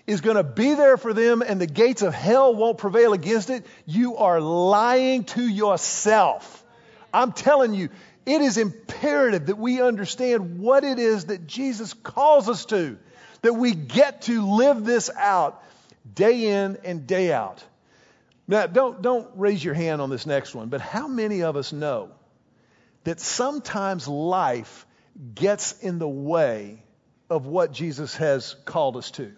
is 0.07 0.21
going 0.21 0.37
to 0.37 0.45
be 0.45 0.75
there 0.75 0.99
for 0.99 1.15
them 1.15 1.41
and 1.41 1.59
the 1.59 1.67
gates 1.67 2.03
of 2.03 2.13
hell 2.13 2.55
won't 2.55 2.77
prevail 2.77 3.15
against 3.15 3.49
it, 3.49 3.65
you 3.87 4.19
are 4.19 4.41
lying 4.41 5.25
to 5.25 5.43
yourself. 5.43 6.63
I'm 7.13 7.33
telling 7.33 7.73
you, 7.73 7.89
it 8.27 8.43
is 8.43 8.59
imperative 8.59 9.47
that 9.47 9.57
we 9.57 9.81
understand 9.81 10.59
what 10.59 10.85
it 10.85 10.99
is 10.99 11.27
that 11.27 11.47
Jesus 11.47 11.95
calls 11.95 12.51
us 12.51 12.67
to, 12.67 12.99
that 13.41 13.55
we 13.55 13.75
get 13.75 14.23
to 14.23 14.57
live 14.57 14.85
this 14.85 15.09
out 15.17 15.63
day 16.15 16.49
in 16.49 16.77
and 16.85 17.07
day 17.07 17.33
out. 17.33 17.65
Now, 18.47 18.67
don't, 18.67 19.01
don't 19.01 19.29
raise 19.37 19.65
your 19.65 19.75
hand 19.75 20.03
on 20.03 20.11
this 20.11 20.27
next 20.27 20.55
one, 20.55 20.69
but 20.69 20.81
how 20.81 21.09
many 21.09 21.43
of 21.43 21.57
us 21.57 21.73
know 21.73 22.11
that 23.05 23.21
sometimes 23.21 24.07
life 24.07 24.87
gets 25.35 25.73
in 25.81 25.99
the 25.99 26.09
way 26.09 26.83
of 27.31 27.47
what 27.47 27.73
Jesus 27.73 28.17
has 28.17 28.55
called 28.65 28.97
us 28.97 29.11
to? 29.13 29.33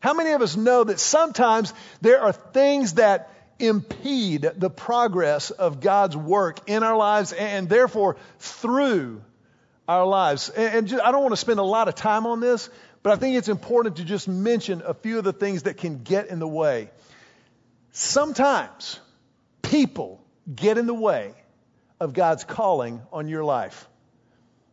How 0.00 0.14
many 0.14 0.32
of 0.32 0.42
us 0.42 0.56
know 0.56 0.82
that 0.82 0.98
sometimes 0.98 1.72
there 2.00 2.20
are 2.20 2.32
things 2.32 2.94
that 2.94 3.30
impede 3.60 4.50
the 4.56 4.70
progress 4.70 5.50
of 5.50 5.80
God's 5.80 6.16
work 6.16 6.68
in 6.68 6.82
our 6.82 6.96
lives 6.96 7.32
and 7.32 7.68
therefore 7.68 8.16
through 8.40 9.22
our 9.86 10.04
lives? 10.04 10.48
And 10.48 10.88
just, 10.88 11.02
I 11.02 11.12
don't 11.12 11.22
want 11.22 11.32
to 11.32 11.40
spend 11.40 11.60
a 11.60 11.64
lot 11.64 11.86
of 11.86 11.94
time 11.94 12.26
on 12.26 12.40
this, 12.40 12.68
but 13.04 13.12
I 13.12 13.16
think 13.16 13.36
it's 13.36 13.48
important 13.48 13.96
to 13.96 14.04
just 14.04 14.26
mention 14.26 14.82
a 14.84 14.94
few 14.94 15.18
of 15.18 15.24
the 15.24 15.32
things 15.32 15.64
that 15.64 15.76
can 15.76 16.02
get 16.02 16.28
in 16.28 16.40
the 16.40 16.48
way. 16.48 16.90
Sometimes 17.92 18.98
people 19.60 20.24
get 20.52 20.78
in 20.78 20.86
the 20.86 20.94
way 20.94 21.34
of 22.00 22.14
God's 22.14 22.42
calling 22.42 23.02
on 23.12 23.28
your 23.28 23.44
life. 23.44 23.88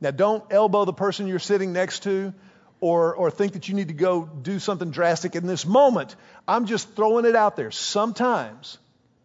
Now, 0.02 0.12
don't 0.12 0.44
elbow 0.50 0.86
the 0.86 0.94
person 0.94 1.28
you're 1.28 1.40
sitting 1.40 1.74
next 1.74 2.04
to 2.04 2.34
or, 2.80 3.14
or 3.14 3.30
think 3.30 3.54
that 3.54 3.68
you 3.68 3.76
need 3.76 3.90
to 3.90 3.94
go 3.94 4.26
do 4.26 4.60
something 4.60 4.92
drastic 4.92 5.36
in 5.36 5.46
this 5.46 5.66
moment. 5.66 6.16
I'm 6.48 6.66
just 6.66 6.96
throwing 6.96 7.26
it 7.26 7.36
out 7.36 7.58
there. 7.58 7.72
Sometimes 7.72 8.78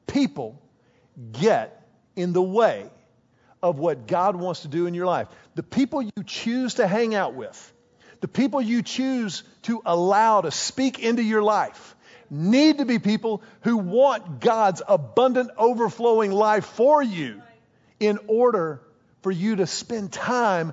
people 0.08 0.60
get 1.32 1.80
in 2.16 2.32
the 2.32 2.42
way 2.42 2.90
of 3.62 3.78
what 3.78 4.06
God 4.06 4.36
wants 4.36 4.62
to 4.62 4.68
do 4.68 4.86
in 4.86 4.94
your 4.94 5.06
life. 5.06 5.28
The 5.54 5.62
people 5.62 6.02
you 6.02 6.24
choose 6.26 6.74
to 6.74 6.86
hang 6.86 7.14
out 7.14 7.34
with, 7.34 7.72
the 8.20 8.28
people 8.28 8.60
you 8.60 8.82
choose 8.82 9.44
to 9.62 9.80
allow 9.86 10.40
to 10.40 10.50
speak 10.50 10.98
into 10.98 11.22
your 11.22 11.42
life, 11.42 11.93
need 12.30 12.78
to 12.78 12.84
be 12.84 12.98
people 12.98 13.42
who 13.62 13.76
want 13.76 14.40
God's 14.40 14.82
abundant, 14.86 15.50
overflowing 15.56 16.32
life 16.32 16.64
for 16.64 17.02
you 17.02 17.42
in 18.00 18.18
order 18.26 18.80
for 19.22 19.30
you 19.30 19.56
to 19.56 19.66
spend 19.66 20.12
time 20.12 20.72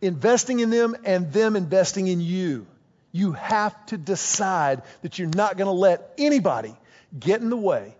investing 0.00 0.60
in 0.60 0.70
them 0.70 0.96
and 1.04 1.32
them 1.32 1.56
investing 1.56 2.06
in 2.06 2.20
you. 2.20 2.66
You 3.12 3.32
have 3.32 3.74
to 3.86 3.98
decide 3.98 4.82
that 5.02 5.18
you're 5.18 5.28
not 5.28 5.56
going 5.56 5.66
to 5.66 5.72
let 5.72 6.12
anybody 6.18 6.76
get 7.18 7.40
in 7.40 7.50
the 7.50 7.56
way 7.56 7.94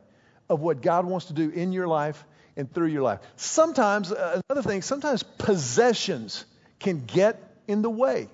of 0.48 0.60
what 0.60 0.82
God 0.82 1.04
wants 1.04 1.26
to 1.26 1.32
do 1.32 1.50
in 1.50 1.72
your 1.72 1.88
life 1.88 2.24
and 2.56 2.72
through 2.72 2.88
your 2.88 3.02
life. 3.02 3.20
Sometimes, 3.36 4.12
uh, 4.12 4.40
another 4.48 4.66
thing, 4.68 4.82
sometimes 4.82 5.22
possessions 5.22 6.44
can 6.78 7.04
get 7.06 7.42
in 7.66 7.82
the 7.82 7.90
way. 7.90 8.28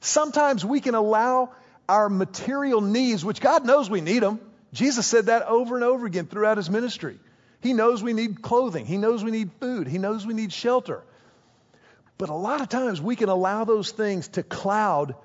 Sometimes 0.00 0.64
we 0.64 0.80
can 0.80 0.94
allow 0.94 1.52
our 1.90 2.08
material 2.08 2.80
needs, 2.80 3.24
which 3.24 3.40
God 3.40 3.66
knows 3.66 3.90
we 3.90 4.00
need 4.00 4.22
them. 4.22 4.38
Jesus 4.72 5.08
said 5.08 5.26
that 5.26 5.42
over 5.42 5.74
and 5.74 5.82
over 5.82 6.06
again 6.06 6.26
throughout 6.26 6.56
his 6.56 6.70
ministry. 6.70 7.18
He 7.62 7.72
knows 7.72 8.00
we 8.00 8.12
need 8.12 8.40
clothing. 8.42 8.86
He 8.86 8.96
knows 8.96 9.24
we 9.24 9.32
need 9.32 9.50
food. 9.60 9.88
He 9.88 9.98
knows 9.98 10.24
we 10.24 10.32
need 10.32 10.52
shelter. 10.52 11.02
But 12.16 12.28
a 12.28 12.34
lot 12.34 12.60
of 12.60 12.68
times 12.68 13.00
we 13.00 13.16
can 13.16 13.28
allow 13.28 13.64
those 13.64 13.90
things 13.90 14.28
to 14.28 14.44
cloud 14.44 15.16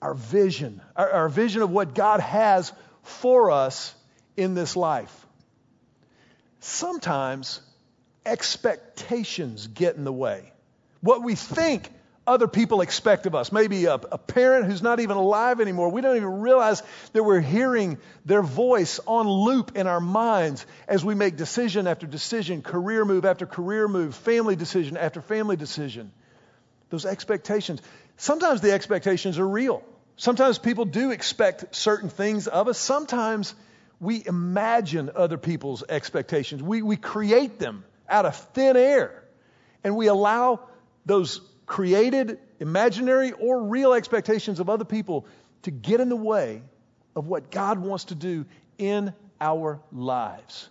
our 0.00 0.14
vision, 0.14 0.80
our, 0.94 1.10
our 1.10 1.28
vision 1.28 1.60
of 1.60 1.70
what 1.70 1.92
God 1.92 2.20
has 2.20 2.72
for 3.02 3.50
us 3.50 3.92
in 4.36 4.54
this 4.54 4.76
life. 4.76 5.26
Sometimes 6.60 7.60
expectations 8.24 9.66
get 9.66 9.96
in 9.96 10.04
the 10.04 10.12
way. 10.12 10.52
What 11.00 11.24
we 11.24 11.34
think 11.34 11.90
other 12.26 12.46
people 12.46 12.80
expect 12.80 13.26
of 13.26 13.34
us. 13.34 13.50
Maybe 13.50 13.86
a, 13.86 13.94
a, 13.94 14.18
parent 14.18 14.66
who's 14.66 14.82
not 14.82 15.00
even 15.00 15.16
alive 15.16 15.60
anymore. 15.60 15.88
We 15.88 16.00
don't 16.02 16.16
even 16.16 16.40
realize 16.40 16.82
that 17.12 17.22
we're 17.24 17.40
hearing 17.40 17.98
their 18.24 18.42
voice 18.42 19.00
on 19.06 19.28
loop 19.28 19.76
in 19.76 19.86
our 19.86 20.00
minds 20.00 20.64
as 20.86 21.04
we 21.04 21.14
make 21.14 21.36
decision 21.36 21.86
after 21.86 22.06
decision, 22.06 22.62
career 22.62 23.04
move 23.04 23.24
after 23.24 23.44
career 23.44 23.88
move, 23.88 24.14
family 24.14 24.54
decision 24.54 24.96
after 24.96 25.20
family 25.20 25.56
decision 25.56 26.12
those 26.92 27.06
expectations. 27.06 27.80
Sometimes 28.18 28.60
the 28.60 28.70
expectations 28.72 29.38
are 29.38 29.48
real. 29.48 29.82
Sometimes 30.16 30.58
people 30.58 30.84
do 30.84 31.10
expect 31.10 31.74
certain 31.74 32.10
things 32.10 32.46
of 32.46 32.68
us. 32.68 32.78
Sometimes 32.78 33.54
we 33.98 34.22
imagine 34.24 35.10
other 35.16 35.38
people's 35.38 35.82
expectations. 35.88 36.62
We, 36.62 36.82
we 36.82 36.96
create 36.96 37.58
them 37.58 37.84
out 38.08 38.26
of 38.26 38.36
thin 38.36 38.76
air. 38.76 39.24
And 39.82 39.96
we 39.96 40.06
allow 40.06 40.60
those 41.06 41.40
created, 41.72 42.38
imaginary, 42.60 43.32
or 43.32 43.62
real 43.62 43.94
expectations 43.94 44.60
of 44.60 44.68
other 44.68 44.84
people 44.84 45.24
to 45.62 45.70
get 45.70 46.00
in 46.00 46.10
the 46.10 46.16
way 46.16 46.60
of 47.16 47.26
what 47.26 47.50
God 47.50 47.78
wants 47.78 48.04
to 48.04 48.14
do 48.14 48.44
in 48.76 49.14
our 49.40 49.80
lives. 49.90 50.68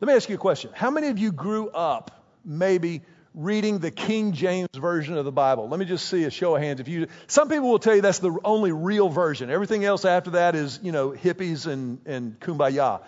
Let 0.00 0.06
me 0.06 0.14
ask 0.14 0.28
you 0.28 0.36
a 0.36 0.38
question. 0.38 0.70
How 0.76 0.92
many 0.92 1.08
of 1.08 1.18
you 1.18 1.32
grew 1.32 1.70
up 1.70 2.24
maybe 2.44 3.02
reading 3.34 3.80
the 3.80 3.90
King 3.90 4.32
James 4.32 4.68
version 4.74 5.16
of 5.16 5.24
the 5.24 5.32
Bible. 5.32 5.68
Let 5.68 5.80
me 5.80 5.86
just 5.86 6.08
see 6.08 6.24
a 6.24 6.30
show 6.30 6.54
of 6.56 6.62
hands. 6.62 6.80
If 6.80 6.88
you, 6.88 7.08
some 7.26 7.48
people 7.48 7.68
will 7.68 7.78
tell 7.78 7.94
you 7.94 8.02
that's 8.02 8.18
the 8.18 8.36
only 8.44 8.72
real 8.72 9.08
version. 9.08 9.50
Everything 9.50 9.84
else 9.84 10.04
after 10.04 10.30
that 10.30 10.54
is, 10.54 10.78
you 10.82 10.92
know, 10.92 11.10
hippies 11.10 11.66
and, 11.66 11.98
and 12.06 12.38
kumbaya. 12.40 13.00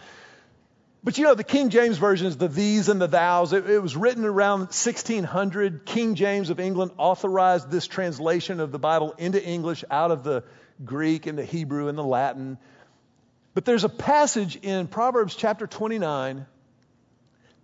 But 1.05 1.19
you 1.19 1.25
know, 1.25 1.35
the 1.35 1.43
King 1.43 1.71
James 1.71 1.99
version 1.99 2.29
is 2.29 2.37
the 2.37 2.47
these 2.47 2.89
and 2.89 3.01
the 3.01 3.09
thous. 3.09 3.53
It, 3.53 3.69
it 3.69 3.81
was 3.81 3.97
written 3.97 4.25
around 4.25 4.61
1600. 4.61 5.85
King 5.85 6.15
James 6.15 6.49
of 6.51 6.61
England 6.61 6.93
authorized 6.97 7.71
this 7.71 7.89
translation 7.89 8.61
of 8.61 8.71
the 8.71 8.79
Bible 8.79 9.13
into 9.19 9.45
English 9.45 9.85
out 9.91 10.13
of 10.13 10.23
the 10.23 10.45
Greek 10.85 11.27
and 11.27 11.37
the 11.37 11.45
Hebrew 11.45 11.89
and 11.89 11.99
the 11.99 12.05
Latin. 12.05 12.57
But 13.55 13.65
there's 13.65 13.85
a 13.85 13.89
passage 13.89 14.57
in 14.57 14.87
Proverbs 14.87 15.35
chapter 15.35 15.67
29 15.67 16.47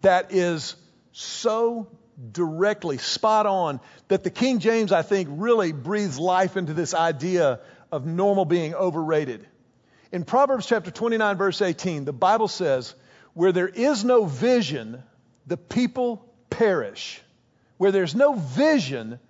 that 0.00 0.32
is 0.32 0.74
so 1.12 1.88
directly, 2.32 2.98
spot 2.98 3.46
on, 3.46 3.80
that 4.08 4.24
the 4.24 4.30
King 4.30 4.58
James, 4.58 4.90
I 4.90 5.02
think, 5.02 5.28
really 5.30 5.70
breathes 5.70 6.18
life 6.18 6.56
into 6.56 6.74
this 6.74 6.92
idea 6.92 7.60
of 7.92 8.04
normal 8.04 8.44
being 8.44 8.74
overrated. 8.74 9.46
In 10.10 10.24
Proverbs 10.24 10.66
chapter 10.66 10.90
29, 10.90 11.36
verse 11.36 11.62
18, 11.62 12.04
the 12.04 12.12
Bible 12.12 12.48
says, 12.48 12.94
Where 13.38 13.52
there 13.52 13.68
is 13.68 14.04
no 14.04 14.24
vision, 14.24 15.00
the 15.46 15.56
people 15.56 16.28
perish. 16.50 17.22
Where 17.76 17.92
there's 17.92 18.16
no 18.16 18.32
vision, 18.32 19.20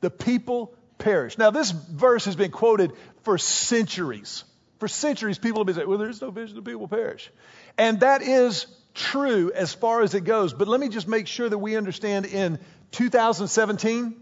the 0.00 0.08
people 0.08 0.72
perish. 0.98 1.36
Now, 1.36 1.50
this 1.50 1.72
verse 1.72 2.26
has 2.26 2.36
been 2.36 2.52
quoted 2.52 2.92
for 3.24 3.38
centuries. 3.38 4.44
For 4.78 4.86
centuries, 4.86 5.38
people 5.38 5.62
have 5.62 5.66
been 5.66 5.74
saying, 5.74 5.88
Well, 5.88 5.98
there's 5.98 6.20
no 6.20 6.30
vision, 6.30 6.54
the 6.54 6.62
people 6.62 6.86
perish. 6.86 7.28
And 7.76 7.98
that 8.00 8.22
is 8.22 8.68
true 8.94 9.50
as 9.52 9.74
far 9.74 10.02
as 10.02 10.14
it 10.14 10.20
goes. 10.20 10.52
But 10.52 10.68
let 10.68 10.78
me 10.78 10.88
just 10.88 11.08
make 11.08 11.26
sure 11.26 11.48
that 11.48 11.58
we 11.58 11.76
understand 11.76 12.26
in 12.26 12.60
2017, 12.92 14.14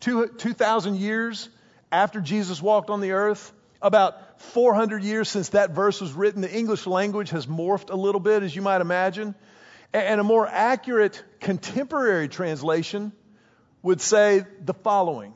2,000 0.00 0.96
years 0.96 1.50
after 1.92 2.22
Jesus 2.22 2.62
walked 2.62 2.88
on 2.88 3.02
the 3.02 3.12
earth, 3.12 3.52
about 3.86 4.40
400 4.40 5.02
years 5.02 5.28
since 5.28 5.50
that 5.50 5.70
verse 5.70 6.00
was 6.00 6.12
written, 6.12 6.42
the 6.42 6.52
English 6.52 6.86
language 6.86 7.30
has 7.30 7.46
morphed 7.46 7.90
a 7.90 7.96
little 7.96 8.20
bit, 8.20 8.42
as 8.42 8.54
you 8.54 8.62
might 8.62 8.80
imagine. 8.80 9.34
And 9.92 10.20
a 10.20 10.24
more 10.24 10.46
accurate 10.46 11.22
contemporary 11.40 12.28
translation 12.28 13.12
would 13.82 14.00
say 14.00 14.44
the 14.64 14.74
following 14.74 15.34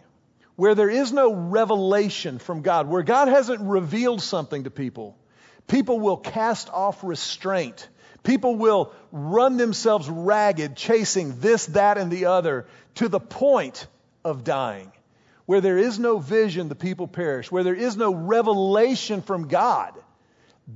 Where 0.56 0.74
there 0.74 0.90
is 0.90 1.12
no 1.12 1.32
revelation 1.32 2.38
from 2.38 2.62
God, 2.62 2.88
where 2.88 3.02
God 3.02 3.28
hasn't 3.28 3.60
revealed 3.62 4.20
something 4.20 4.64
to 4.64 4.70
people, 4.70 5.16
people 5.66 6.00
will 6.00 6.18
cast 6.18 6.68
off 6.68 7.02
restraint 7.02 7.88
People 8.22 8.56
will 8.56 8.92
run 9.12 9.56
themselves 9.56 10.08
ragged, 10.08 10.76
chasing 10.76 11.40
this, 11.40 11.66
that, 11.66 11.96
and 11.96 12.10
the 12.10 12.26
other 12.26 12.66
to 12.96 13.08
the 13.08 13.20
point 13.20 13.86
of 14.24 14.44
dying. 14.44 14.92
Where 15.50 15.60
there 15.60 15.78
is 15.78 15.98
no 15.98 16.20
vision, 16.20 16.68
the 16.68 16.76
people 16.76 17.08
perish. 17.08 17.50
Where 17.50 17.64
there 17.64 17.74
is 17.74 17.96
no 17.96 18.14
revelation 18.14 19.20
from 19.20 19.48
God, 19.48 19.94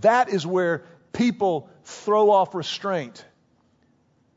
that 0.00 0.30
is 0.30 0.44
where 0.44 0.82
people 1.12 1.70
throw 1.84 2.32
off 2.32 2.56
restraint. 2.56 3.24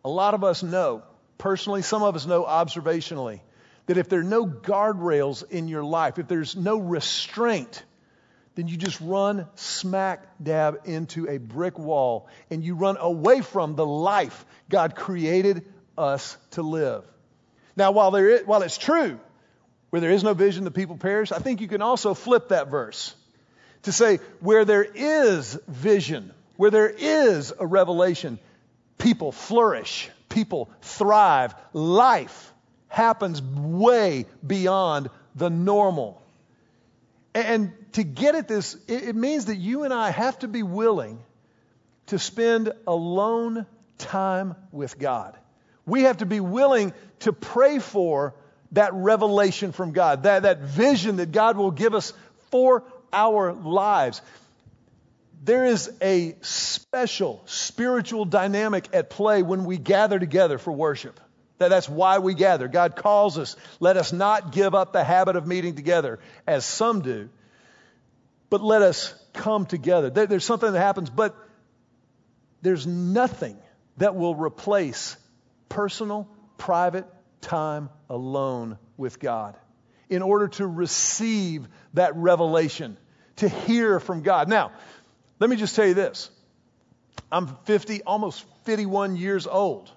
A 0.06 0.10
lot 0.10 0.36
of 0.36 0.44
us 0.44 0.62
know, 0.62 1.02
personally, 1.40 1.82
some 1.82 2.04
of 2.04 2.16
us 2.16 2.28
know 2.28 2.44
observationally, 2.44 3.40
that 3.88 3.98
if 3.98 4.10
there 4.10 4.20
are 4.20 4.24
no 4.24 4.46
guardrails 4.46 5.44
in 5.50 5.68
your 5.68 5.84
life, 5.84 6.20
if 6.20 6.28
there's 6.28 6.56
no 6.56 6.78
restraint, 6.78 7.84
then 8.54 8.68
you 8.68 8.78
just 8.78 9.02
run 9.02 9.48
smack 9.56 10.24
dab 10.40 10.82
into 10.86 11.28
a 11.28 11.40
brick 11.40 11.80
wall 11.80 12.28
and 12.52 12.64
you 12.64 12.76
run 12.76 12.98
away 13.00 13.42
from 13.42 13.76
the 13.76 13.88
life 13.88 14.46
God 14.70 14.96
created 14.96 15.66
us 15.98 16.38
to 16.52 16.62
live. 16.62 17.04
Now, 17.76 17.90
while, 17.90 18.12
there 18.12 18.30
is, 18.30 18.46
while 18.46 18.62
it's 18.62 18.78
true, 18.78 19.20
where 19.90 20.02
there 20.02 20.12
is 20.12 20.24
no 20.24 20.34
vision, 20.34 20.64
the 20.64 20.72
people 20.72 20.98
perish, 20.98 21.32
I 21.32 21.40
think 21.40 21.62
you 21.62 21.68
can 21.68 21.82
also 21.82 22.14
flip 22.14 22.50
that 22.50 22.70
verse 22.70 23.16
to 23.84 23.92
say, 23.92 24.20
where 24.40 24.66
there 24.66 24.84
is 24.84 25.58
vision, 25.68 26.34
where 26.58 26.72
there 26.72 26.90
is 26.90 27.54
a 27.58 27.66
revelation, 27.66 28.40
people 28.98 29.32
flourish, 29.32 30.10
people 30.30 30.70
thrive, 30.82 31.56
life 31.74 32.54
happens 32.90 33.42
way 33.42 34.26
beyond 34.46 35.10
the 35.36 35.50
normal. 35.50 36.22
And 37.34 37.72
to 37.94 38.04
get 38.04 38.36
at 38.36 38.48
this, 38.48 38.76
it 38.88 39.16
means 39.16 39.46
that 39.46 39.58
you 39.58 39.84
and 39.84 39.94
I 39.94 40.10
have 40.10 40.40
to 40.40 40.48
be 40.48 40.64
willing 40.64 41.20
to 42.08 42.18
spend 42.18 42.74
alone 42.88 43.66
time 43.98 44.56
with 44.72 44.98
God. 44.98 45.38
We 45.86 46.04
have 46.04 46.18
to 46.18 46.26
be 46.26 46.40
willing 46.40 46.94
to 47.20 47.34
pray 47.34 47.80
for 47.80 48.34
that 48.72 48.94
revelation 48.94 49.72
from 49.72 49.92
God, 49.92 50.24
that, 50.24 50.44
that 50.44 50.60
vision 50.60 51.18
that 51.18 51.32
God 51.32 51.58
will 51.58 51.72
give 51.72 51.94
us 51.94 52.14
for 52.52 52.84
our 53.14 53.54
lives. 53.54 54.22
There 55.44 55.66
is 55.66 55.92
a 56.02 56.36
special 56.42 57.42
spiritual 57.46 58.26
dynamic 58.26 58.90
at 58.94 59.10
play 59.10 59.44
when 59.44 59.66
we 59.66 59.78
gather 59.78 60.20
together 60.20 60.58
for 60.58 60.72
worship. 60.72 61.20
That 61.60 61.70
that's 61.70 61.90
why 61.90 62.20
we 62.20 62.34
gather. 62.34 62.68
God 62.68 62.96
calls 62.96 63.38
us. 63.38 63.56
Let 63.80 63.98
us 63.98 64.14
not 64.14 64.52
give 64.52 64.76
up 64.76 64.94
the 64.94 65.04
habit 65.04 65.36
of 65.36 65.48
meeting 65.48 65.76
together, 65.76 66.20
as 66.46 66.66
some 66.66 67.02
do, 67.02 67.30
but 68.50 68.62
let 68.62 68.82
us 68.82 69.14
come 69.34 69.66
together. 69.66 70.10
There, 70.10 70.28
there's 70.28 70.46
something 70.46 70.72
that 70.72 70.80
happens, 70.80 71.10
but 71.10 71.36
there's 72.62 72.86
nothing 72.86 73.58
that 73.98 74.16
will 74.16 74.36
replace 74.36 75.18
personal, 75.70 76.28
private 76.58 77.06
time 77.42 77.90
alone 78.10 78.78
with 78.98 79.20
God 79.20 79.56
in 80.10 80.22
order 80.22 80.48
to 80.48 80.66
receive 80.66 81.68
that 81.94 82.16
revelation, 82.16 82.98
to 83.38 83.50
hear 83.50 84.00
from 84.00 84.22
God. 84.22 84.48
Now, 84.48 84.72
let 85.40 85.50
me 85.50 85.56
just 85.56 85.76
tell 85.76 85.86
you 85.86 85.94
this. 85.94 86.30
I'm 87.32 87.48
50, 87.66 88.04
almost 88.04 88.46
51 88.64 89.18
years 89.18 89.48
old. 89.48 89.92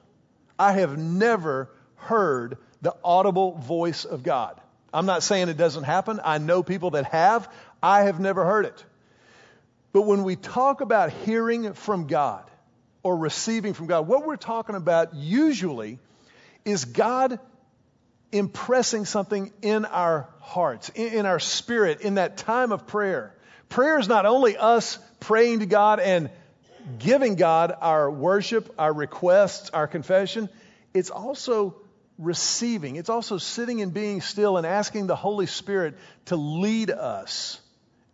I 0.58 0.72
have 0.72 0.98
never 0.98 1.70
heard 1.96 2.58
the 2.82 2.94
audible 3.04 3.52
voice 3.52 4.04
of 4.04 4.22
God. 4.22 4.60
I'm 4.92 5.06
not 5.06 5.22
saying 5.22 5.48
it 5.48 5.56
doesn't 5.56 5.84
happen. 5.84 6.20
I 6.22 6.38
know 6.38 6.62
people 6.62 6.90
that 6.90 7.06
have. 7.06 7.50
I 7.82 8.02
have 8.02 8.18
never 8.18 8.44
heard 8.44 8.66
it. 8.66 8.84
But 9.92 10.02
when 10.02 10.24
we 10.24 10.36
talk 10.36 10.80
about 10.80 11.10
hearing 11.10 11.72
from 11.74 12.06
God 12.06 12.44
or 13.02 13.16
receiving 13.16 13.74
from 13.74 13.86
God, 13.86 14.06
what 14.06 14.26
we're 14.26 14.36
talking 14.36 14.74
about 14.74 15.14
usually 15.14 15.98
is 16.70 16.84
God 16.84 17.38
impressing 18.32 19.04
something 19.04 19.52
in 19.62 19.84
our 19.84 20.28
hearts, 20.40 20.90
in, 20.94 21.26
our 21.26 21.40
spirit, 21.40 22.00
in 22.00 22.14
that 22.14 22.36
time 22.36 22.72
of 22.72 22.86
prayer. 22.86 23.34
Prayer 23.68 23.98
is 23.98 24.08
not 24.08 24.26
only 24.26 24.56
us 24.56 24.98
praying 25.20 25.60
to 25.60 25.66
God 25.66 26.00
and 26.00 26.30
giving 26.98 27.34
God 27.34 27.74
our 27.80 28.10
worship, 28.10 28.74
our 28.78 28.92
requests, 28.92 29.70
our 29.70 29.86
confession, 29.86 30.48
it's 30.94 31.10
also 31.10 31.76
receiving. 32.18 32.96
It's 32.96 33.08
also 33.08 33.38
sitting 33.38 33.80
and 33.82 33.92
being 33.92 34.20
still 34.20 34.56
and 34.56 34.66
asking 34.66 35.06
the 35.06 35.16
Holy 35.16 35.46
Spirit 35.46 35.96
to 36.26 36.36
lead 36.36 36.90
us 36.90 37.60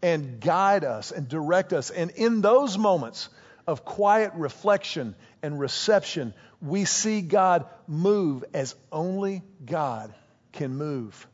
and 0.03 0.41
guide 0.41 0.85
us 0.85 1.11
and 1.11 1.29
direct 1.29 1.73
us. 1.73 1.91
And 1.91 2.11
in 2.13 2.41
those 2.41 2.79
moments 2.79 3.29
of 3.67 3.85
quiet 3.85 4.33
reflection 4.35 5.15
and 5.43 5.59
reception, 5.59 6.35
we 6.67 6.85
see 6.85 7.21
God 7.23 7.67
move 7.87 8.45
as 8.55 8.75
only 8.91 9.43
God 9.65 10.13
can 10.53 10.77
move. 10.77 11.27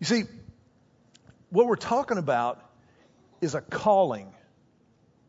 You 0.00 0.06
see, 0.06 0.24
what 1.50 1.66
we're 1.66 1.76
talking 1.76 2.18
about 2.18 2.60
is 3.40 3.54
a 3.54 3.60
calling, 3.60 4.32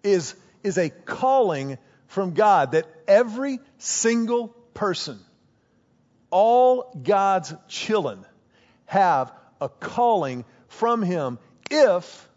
is 0.04 0.36
is 0.64 0.78
a 0.78 0.90
calling 0.90 1.78
from 2.08 2.34
God 2.34 2.72
that 2.72 2.86
every 3.08 3.60
single 3.78 4.48
person, 4.74 5.20
all 6.30 6.98
God's 7.04 7.54
children, 7.68 8.26
have 8.86 9.34
a 9.60 9.70
calling 9.70 10.46
from 10.68 11.02
Him 11.02 11.40
if 11.70 12.30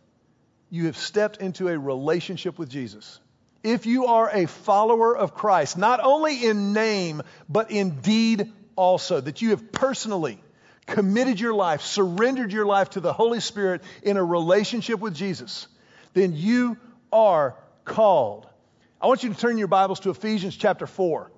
you 0.71 0.87
have 0.87 0.97
stepped 0.97 1.39
into 1.39 1.69
a 1.69 1.79
relationship 1.79 2.59
with 2.59 2.69
Jesus. 2.69 3.21
If 3.67 3.85
you 3.85 4.07
are 4.07 4.31
a 4.33 4.47
follower 4.47 5.17
of 5.17 5.35
Christ, 5.35 5.77
not 5.77 5.99
only 5.99 6.45
in 6.47 6.73
name, 6.73 7.23
but 7.49 7.73
in 7.73 8.01
deed 8.01 8.53
also, 8.77 9.21
that 9.21 9.43
you 9.43 9.51
have 9.51 9.73
personally 9.73 10.41
committed 10.87 11.41
your 11.41 11.53
life, 11.53 11.81
surrendered 11.81 12.53
your 12.53 12.65
life 12.65 12.91
to 12.91 13.01
the 13.01 13.13
Holy 13.13 13.41
Spirit 13.41 13.83
in 14.05 14.19
a 14.19 14.23
relationship 14.23 15.01
with 15.01 15.17
Jesus, 15.17 15.67
then 16.15 16.33
you 16.37 16.77
are 17.13 17.57
called. 17.85 18.47
I 19.01 19.09
want 19.09 19.25
you 19.25 19.35
to 19.35 19.37
turn 19.37 19.59
your 19.59 19.67
Bibles 19.67 19.99
to 20.01 20.11
Ephesians 20.11 20.57
chapter 20.57 20.87
4. 20.87 21.33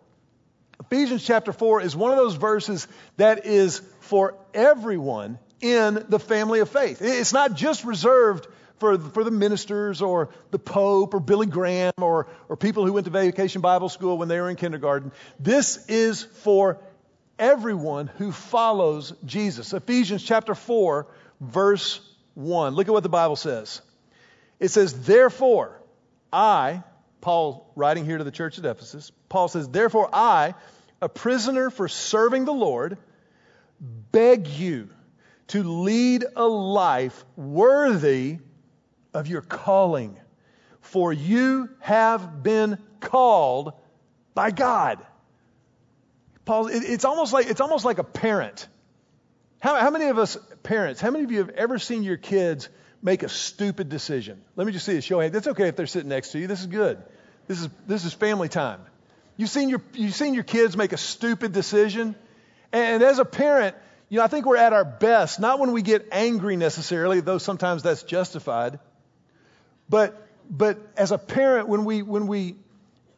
Ephesians 0.80 1.24
chapter 1.24 1.54
4 1.54 1.80
is 1.80 1.96
one 1.96 2.10
of 2.10 2.18
those 2.18 2.34
verses 2.34 2.86
that 3.16 3.46
is 3.46 3.80
for 4.00 4.34
everyone 4.52 5.38
in 5.62 6.04
the 6.10 6.20
family 6.20 6.60
of 6.60 6.68
faith. 6.68 7.00
It's 7.00 7.32
not 7.32 7.54
just 7.54 7.84
reserved 7.84 8.46
for, 8.78 8.98
for 8.98 9.24
the 9.24 9.30
ministers 9.30 10.02
or 10.02 10.30
the 10.50 10.58
Pope 10.58 11.14
or 11.14 11.20
Billy 11.20 11.46
Graham 11.46 11.92
or, 11.98 12.28
or 12.48 12.56
people 12.56 12.86
who 12.86 12.92
went 12.92 13.04
to 13.04 13.10
vacation 13.10 13.60
Bible 13.60 13.88
school 13.88 14.18
when 14.18 14.28
they 14.28 14.40
were 14.40 14.50
in 14.50 14.56
kindergarten. 14.56 15.12
This 15.38 15.86
is 15.88 16.22
for 16.22 16.78
everyone 17.38 18.08
who 18.18 18.32
follows 18.32 19.12
Jesus. 19.24 19.72
Ephesians 19.72 20.22
chapter 20.22 20.54
4, 20.54 21.06
verse 21.40 22.00
1. 22.34 22.74
Look 22.74 22.88
at 22.88 22.92
what 22.92 23.02
the 23.02 23.08
Bible 23.08 23.36
says. 23.36 23.80
It 24.60 24.68
says, 24.68 25.02
Therefore, 25.02 25.80
I, 26.32 26.82
Paul 27.20 27.70
writing 27.76 28.04
here 28.04 28.18
to 28.18 28.24
the 28.24 28.30
church 28.30 28.58
at 28.58 28.64
Ephesus, 28.64 29.12
Paul 29.28 29.48
says, 29.48 29.68
Therefore 29.68 30.08
I, 30.12 30.54
a 31.00 31.08
prisoner 31.08 31.70
for 31.70 31.88
serving 31.88 32.44
the 32.44 32.52
Lord, 32.52 32.98
beg 33.80 34.48
you 34.48 34.90
to 35.48 35.62
lead 35.62 36.24
a 36.36 36.46
life 36.46 37.24
worthy 37.36 38.38
of 39.18 39.26
your 39.26 39.42
calling, 39.42 40.16
for 40.80 41.12
you 41.12 41.68
have 41.80 42.42
been 42.42 42.78
called 43.00 43.72
by 44.34 44.50
God. 44.50 45.04
Paul, 46.44 46.68
it, 46.68 46.82
it's 46.84 47.04
almost 47.04 47.32
like 47.32 47.46
it's 47.46 47.60
almost 47.60 47.84
like 47.84 47.98
a 47.98 48.04
parent. 48.04 48.66
How, 49.60 49.74
how 49.76 49.90
many 49.90 50.06
of 50.06 50.18
us 50.18 50.38
parents? 50.62 51.00
How 51.00 51.10
many 51.10 51.24
of 51.24 51.32
you 51.32 51.38
have 51.38 51.50
ever 51.50 51.78
seen 51.78 52.02
your 52.02 52.16
kids 52.16 52.68
make 53.02 53.22
a 53.22 53.28
stupid 53.28 53.88
decision. 53.88 54.42
Let 54.56 54.66
me 54.66 54.72
just 54.72 54.86
see 54.86 54.96
a 54.96 55.00
show 55.00 55.18
of 55.18 55.22
hands. 55.22 55.34
That's 55.34 55.46
okay 55.48 55.68
if 55.68 55.76
they're 55.76 55.86
sitting 55.86 56.08
next 56.08 56.32
to 56.32 56.38
you. 56.38 56.46
This 56.46 56.60
is 56.60 56.66
good. 56.66 57.02
This 57.46 57.60
is 57.60 57.68
this 57.86 58.04
is 58.04 58.12
family 58.12 58.48
time. 58.48 58.80
You've 59.36 59.50
seen 59.50 59.68
your 59.68 59.82
you've 59.94 60.14
seen 60.14 60.34
your 60.34 60.44
kids 60.44 60.76
make 60.76 60.92
a 60.92 60.96
stupid 60.96 61.52
decision, 61.52 62.14
and 62.72 63.02
as 63.02 63.18
a 63.18 63.24
parent, 63.24 63.76
you 64.08 64.18
know 64.18 64.24
I 64.24 64.28
think 64.28 64.46
we're 64.46 64.56
at 64.56 64.72
our 64.72 64.84
best 64.84 65.40
not 65.40 65.58
when 65.58 65.72
we 65.72 65.82
get 65.82 66.08
angry 66.12 66.56
necessarily, 66.56 67.20
though 67.20 67.38
sometimes 67.38 67.82
that's 67.82 68.02
justified, 68.02 68.80
but 69.88 70.26
but 70.50 70.78
as 70.96 71.12
a 71.12 71.18
parent 71.18 71.68
when 71.68 71.84
we 71.84 72.02
when 72.02 72.26
we 72.26 72.56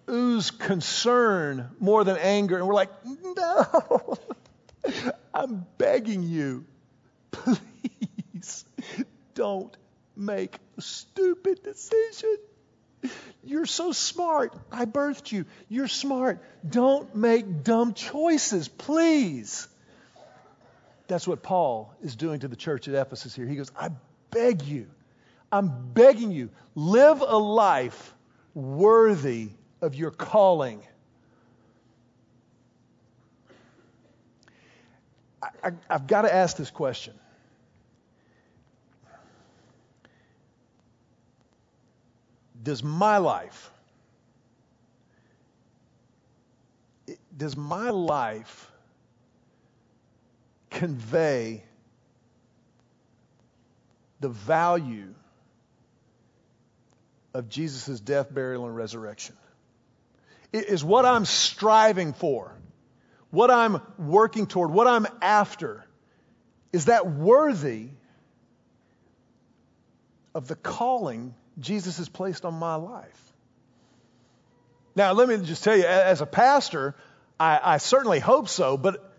ooze 0.09 0.51
concern 0.51 1.71
more 1.79 2.05
than 2.05 2.17
anger, 2.17 2.57
and 2.59 2.67
we're 2.67 2.75
like, 2.75 2.91
no, 3.05 4.19
I'm 5.35 5.67
begging 5.79 6.23
you, 6.23 6.65
please 7.31 8.65
don't 9.35 9.77
make 10.17 10.57
a 10.77 10.83
stupid 10.83 11.63
decision. 11.63 12.37
You're 13.43 13.67
so 13.67 13.93
smart. 13.93 14.55
I 14.71 14.85
birthed 14.85 15.33
you. 15.33 15.47
You're 15.69 15.89
smart. 15.89 16.43
Don't 16.69 17.15
make 17.15 17.63
dumb 17.65 17.95
choices, 17.95 18.69
please. 18.69 19.67
That's 21.07 21.27
what 21.27 21.43
Paul 21.43 21.95
is 22.03 22.15
doing 22.15 22.41
to 22.41 22.49
the 22.49 22.57
church 22.57 22.87
at 22.89 22.95
Ephesus 22.95 23.35
here. 23.35 23.47
He 23.47 23.57
goes, 23.57 23.73
I 23.79 23.91
beg 24.31 24.63
you, 24.63 24.89
I'm 25.53 25.93
begging 25.93 26.31
you, 26.31 26.51
live 26.75 27.21
a 27.21 27.37
life 27.37 28.15
worthy 28.55 29.51
of 29.81 29.95
your 29.95 30.11
calling. 30.11 30.83
I, 35.63 35.73
have 35.89 36.07
got 36.07 36.23
to 36.23 36.35
ask 36.35 36.57
this 36.57 36.71
question. 36.71 37.15
does 42.63 42.83
my 42.83 43.19
life, 43.19 43.71
does 47.37 47.57
my 47.57 47.91
life 47.91 48.71
convey 50.69 51.63
the 54.21 54.29
value 54.29 55.15
of 57.35 57.49
Jesus' 57.49 58.01
death, 58.01 58.33
burial, 58.33 58.67
and 58.67 58.77
resurrection? 58.77 59.37
Is 60.53 60.83
what 60.83 61.05
I'm 61.05 61.25
striving 61.25 62.13
for, 62.13 62.53
what 63.31 63.51
I'm 63.51 63.81
working 63.99 64.47
toward, 64.47 64.71
what 64.73 64.87
I'm 64.87 65.07
after, 65.23 65.85
is 66.73 66.87
that 66.87 67.09
worthy 67.09 67.89
of 70.35 70.49
the 70.49 70.57
calling 70.57 71.35
Jesus 71.59 71.99
has 71.99 72.09
placed 72.09 72.45
on 72.45 72.55
my 72.55 72.75
life? 72.77 73.33
Now, 74.97 75.13
let 75.13 75.29
me 75.29 75.39
just 75.47 75.63
tell 75.63 75.77
you, 75.77 75.85
as 75.85 76.21
a 76.21 76.27
pastor, 76.27 76.97
I, 77.39 77.61
I 77.63 77.79
certainly 77.79 78.19
hope 78.19 78.49
so, 78.49 78.77
but 78.77 79.13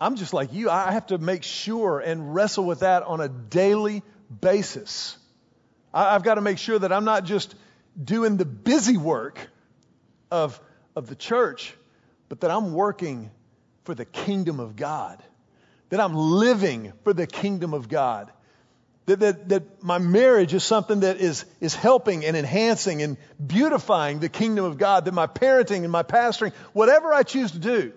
I'm 0.00 0.16
just 0.16 0.34
like 0.34 0.52
you. 0.52 0.68
I 0.68 0.90
have 0.90 1.06
to 1.06 1.18
make 1.18 1.44
sure 1.44 2.00
and 2.00 2.34
wrestle 2.34 2.64
with 2.64 2.80
that 2.80 3.04
on 3.04 3.20
a 3.20 3.28
daily 3.28 4.02
basis. 4.40 5.16
I've 5.92 6.22
got 6.22 6.34
to 6.34 6.40
make 6.40 6.58
sure 6.58 6.78
that 6.78 6.92
I'm 6.92 7.04
not 7.04 7.24
just 7.24 7.54
doing 8.02 8.36
the 8.36 8.44
busy 8.44 8.96
work 8.96 9.38
of, 10.30 10.58
of 10.96 11.06
the 11.06 11.14
church, 11.14 11.74
but 12.28 12.40
that 12.40 12.50
I'm 12.50 12.72
working 12.72 13.30
for 13.84 13.94
the 13.94 14.04
kingdom 14.04 14.60
of 14.60 14.76
God, 14.76 15.22
that 15.90 16.00
I'm 16.00 16.14
living 16.14 16.92
for 17.04 17.12
the 17.12 17.26
kingdom 17.26 17.74
of 17.74 17.88
God. 17.88 18.32
That, 19.06 19.18
that, 19.20 19.48
that 19.48 19.82
my 19.82 19.98
marriage 19.98 20.54
is 20.54 20.62
something 20.62 21.00
that 21.00 21.16
is, 21.16 21.44
is 21.60 21.74
helping 21.74 22.24
and 22.24 22.36
enhancing 22.36 23.02
and 23.02 23.16
beautifying 23.44 24.20
the 24.20 24.28
kingdom 24.28 24.64
of 24.64 24.78
God. 24.78 25.06
That 25.06 25.12
my 25.12 25.26
parenting 25.26 25.82
and 25.82 25.90
my 25.90 26.04
pastoring, 26.04 26.52
whatever 26.72 27.12
I 27.12 27.24
choose 27.24 27.50
to 27.50 27.58
do, 27.58 27.92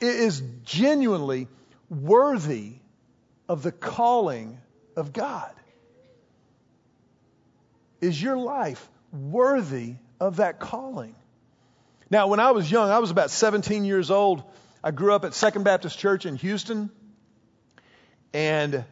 is 0.00 0.42
genuinely 0.62 1.48
worthy 1.88 2.74
of 3.48 3.62
the 3.62 3.72
calling 3.72 4.58
of 4.94 5.12
God. 5.14 5.50
Is 8.04 8.20
your 8.20 8.36
life 8.36 8.86
worthy 9.12 9.94
of 10.20 10.36
that 10.36 10.60
calling? 10.60 11.14
Now, 12.10 12.26
when 12.26 12.38
I 12.38 12.50
was 12.50 12.70
young, 12.70 12.90
I 12.90 12.98
was 12.98 13.10
about 13.10 13.30
17 13.30 13.86
years 13.86 14.10
old. 14.10 14.42
I 14.82 14.90
grew 14.90 15.14
up 15.14 15.24
at 15.24 15.32
Second 15.32 15.64
Baptist 15.64 15.98
Church 15.98 16.26
in 16.26 16.36
Houston. 16.36 16.90
And 18.34 18.84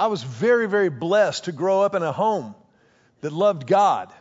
I 0.00 0.08
was 0.08 0.24
very, 0.24 0.66
very 0.66 0.88
blessed 0.88 1.44
to 1.44 1.52
grow 1.52 1.82
up 1.82 1.94
in 1.94 2.02
a 2.02 2.10
home 2.10 2.56
that 3.20 3.32
loved 3.32 3.68
God, 3.68 4.12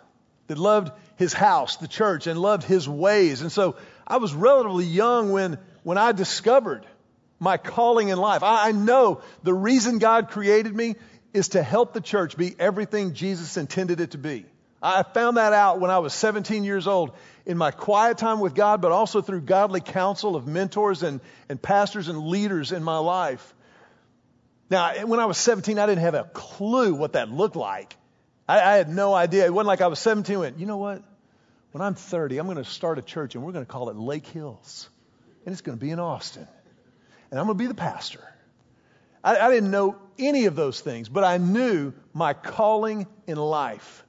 that 0.45 0.59
loved 0.59 0.91
His 1.15 1.33
house, 1.33 1.77
the 1.77 1.87
church, 1.87 2.27
and 2.27 2.39
loved 2.39 2.63
His 2.63 2.87
ways. 2.87 3.41
And 3.41 3.51
so 3.51 3.77
I 4.05 4.17
was 4.17 4.31
relatively 4.31 4.85
young 4.85 5.31
when, 5.31 5.57
when 5.81 5.97
I 5.97 6.11
discovered 6.11 6.85
my 7.39 7.57
calling 7.57 8.09
in 8.09 8.19
life. 8.19 8.43
I, 8.43 8.69
I 8.69 8.71
know 8.73 9.21
the 9.41 9.55
reason 9.55 9.97
God 9.97 10.29
created 10.29 10.75
me 10.75 10.97
is 11.33 11.49
to 11.49 11.63
help 11.63 11.93
the 11.93 12.01
church 12.01 12.37
be 12.37 12.55
everything 12.59 13.13
Jesus 13.13 13.57
intended 13.57 13.99
it 13.99 14.11
to 14.11 14.17
be. 14.17 14.45
I 14.81 15.03
found 15.03 15.37
that 15.37 15.53
out 15.53 15.79
when 15.79 15.91
I 15.91 15.99
was 15.99 16.13
17 16.13 16.65
years 16.65 16.87
old 16.87 17.13
in 17.45 17.57
my 17.57 17.71
quiet 17.71 18.17
time 18.17 18.39
with 18.39 18.53
God, 18.53 18.81
but 18.81 18.91
also 18.91 19.21
through 19.21 19.41
godly 19.41 19.79
counsel 19.79 20.35
of 20.35 20.45
mentors 20.45 21.03
and, 21.03 21.21
and 21.47 21.61
pastors 21.61 22.09
and 22.09 22.27
leaders 22.27 22.73
in 22.73 22.83
my 22.83 22.97
life. 22.97 23.53
Now, 24.69 25.05
when 25.05 25.19
I 25.21 25.25
was 25.25 25.37
17, 25.37 25.79
I 25.79 25.85
didn't 25.85 26.01
have 26.01 26.15
a 26.15 26.25
clue 26.33 26.93
what 26.93 27.13
that 27.13 27.31
looked 27.31 27.55
like. 27.55 27.95
I, 28.47 28.59
I 28.59 28.73
had 28.75 28.89
no 28.89 29.13
idea. 29.13 29.45
It 29.45 29.53
wasn't 29.53 29.67
like 29.67 29.81
I 29.81 29.87
was 29.87 29.99
17 29.99 30.37
went, 30.37 30.59
you 30.59 30.65
know 30.65 30.77
what? 30.77 31.01
When 31.71 31.81
I'm 31.81 31.95
30, 31.95 32.37
I'm 32.37 32.45
going 32.45 32.57
to 32.57 32.65
start 32.65 32.99
a 32.99 33.01
church 33.01 33.35
and 33.35 33.43
we're 33.43 33.53
going 33.53 33.65
to 33.65 33.71
call 33.71 33.89
it 33.89 33.95
Lake 33.95 34.27
Hills. 34.27 34.89
And 35.45 35.53
it's 35.53 35.61
going 35.61 35.77
to 35.77 35.83
be 35.83 35.91
in 35.91 35.99
Austin. 35.99 36.47
And 37.31 37.39
I'm 37.39 37.45
going 37.47 37.57
to 37.57 37.63
be 37.63 37.67
the 37.67 37.73
pastor. 37.73 38.21
I, 39.23 39.37
I 39.37 39.49
didn't 39.49 39.71
know 39.71 39.97
any 40.19 40.45
of 40.45 40.55
those 40.55 40.79
things, 40.79 41.09
but 41.09 41.23
I 41.23 41.37
knew 41.37 41.93
my 42.13 42.33
calling 42.33 43.07
in 43.27 43.37
life. 43.37 44.03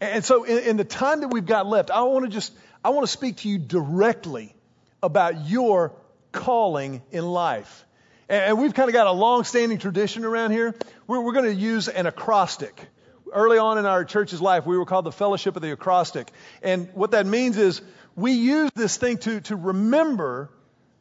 And 0.00 0.24
so, 0.24 0.44
in, 0.44 0.58
in, 0.58 0.76
the 0.76 0.84
time 0.84 1.20
that 1.20 1.28
we've 1.28 1.46
got 1.46 1.66
left, 1.66 1.90
I 1.90 2.02
want 2.02 2.24
to 2.24 2.30
just 2.30 2.52
I 2.84 2.90
want 2.90 3.06
to 3.06 3.12
speak 3.12 3.38
to 3.38 3.48
you 3.48 3.58
directly 3.58 4.54
about 5.02 5.48
your 5.48 5.92
calling 6.32 7.02
in 7.10 7.24
life. 7.24 7.86
And 8.28 8.58
we've 8.58 8.74
kind 8.74 8.88
of 8.88 8.94
got 8.94 9.06
a 9.06 9.12
long-standing 9.12 9.78
tradition 9.78 10.24
around 10.24 10.50
here. 10.50 10.74
We're, 11.06 11.20
we're 11.20 11.32
going 11.32 11.44
to 11.44 11.54
use 11.54 11.88
an 11.88 12.06
acrostic. 12.06 12.88
Early 13.32 13.58
on 13.58 13.78
in 13.78 13.86
our 13.86 14.04
church's 14.04 14.40
life, 14.40 14.64
we 14.64 14.78
were 14.78 14.86
called 14.86 15.04
the 15.04 15.12
Fellowship 15.12 15.56
of 15.56 15.62
the 15.62 15.72
Acrostic. 15.72 16.30
And 16.62 16.88
what 16.94 17.10
that 17.10 17.26
means 17.26 17.58
is 17.58 17.82
we 18.16 18.32
use 18.32 18.70
this 18.74 18.96
thing 18.96 19.18
to, 19.18 19.40
to 19.42 19.56
remember 19.56 20.50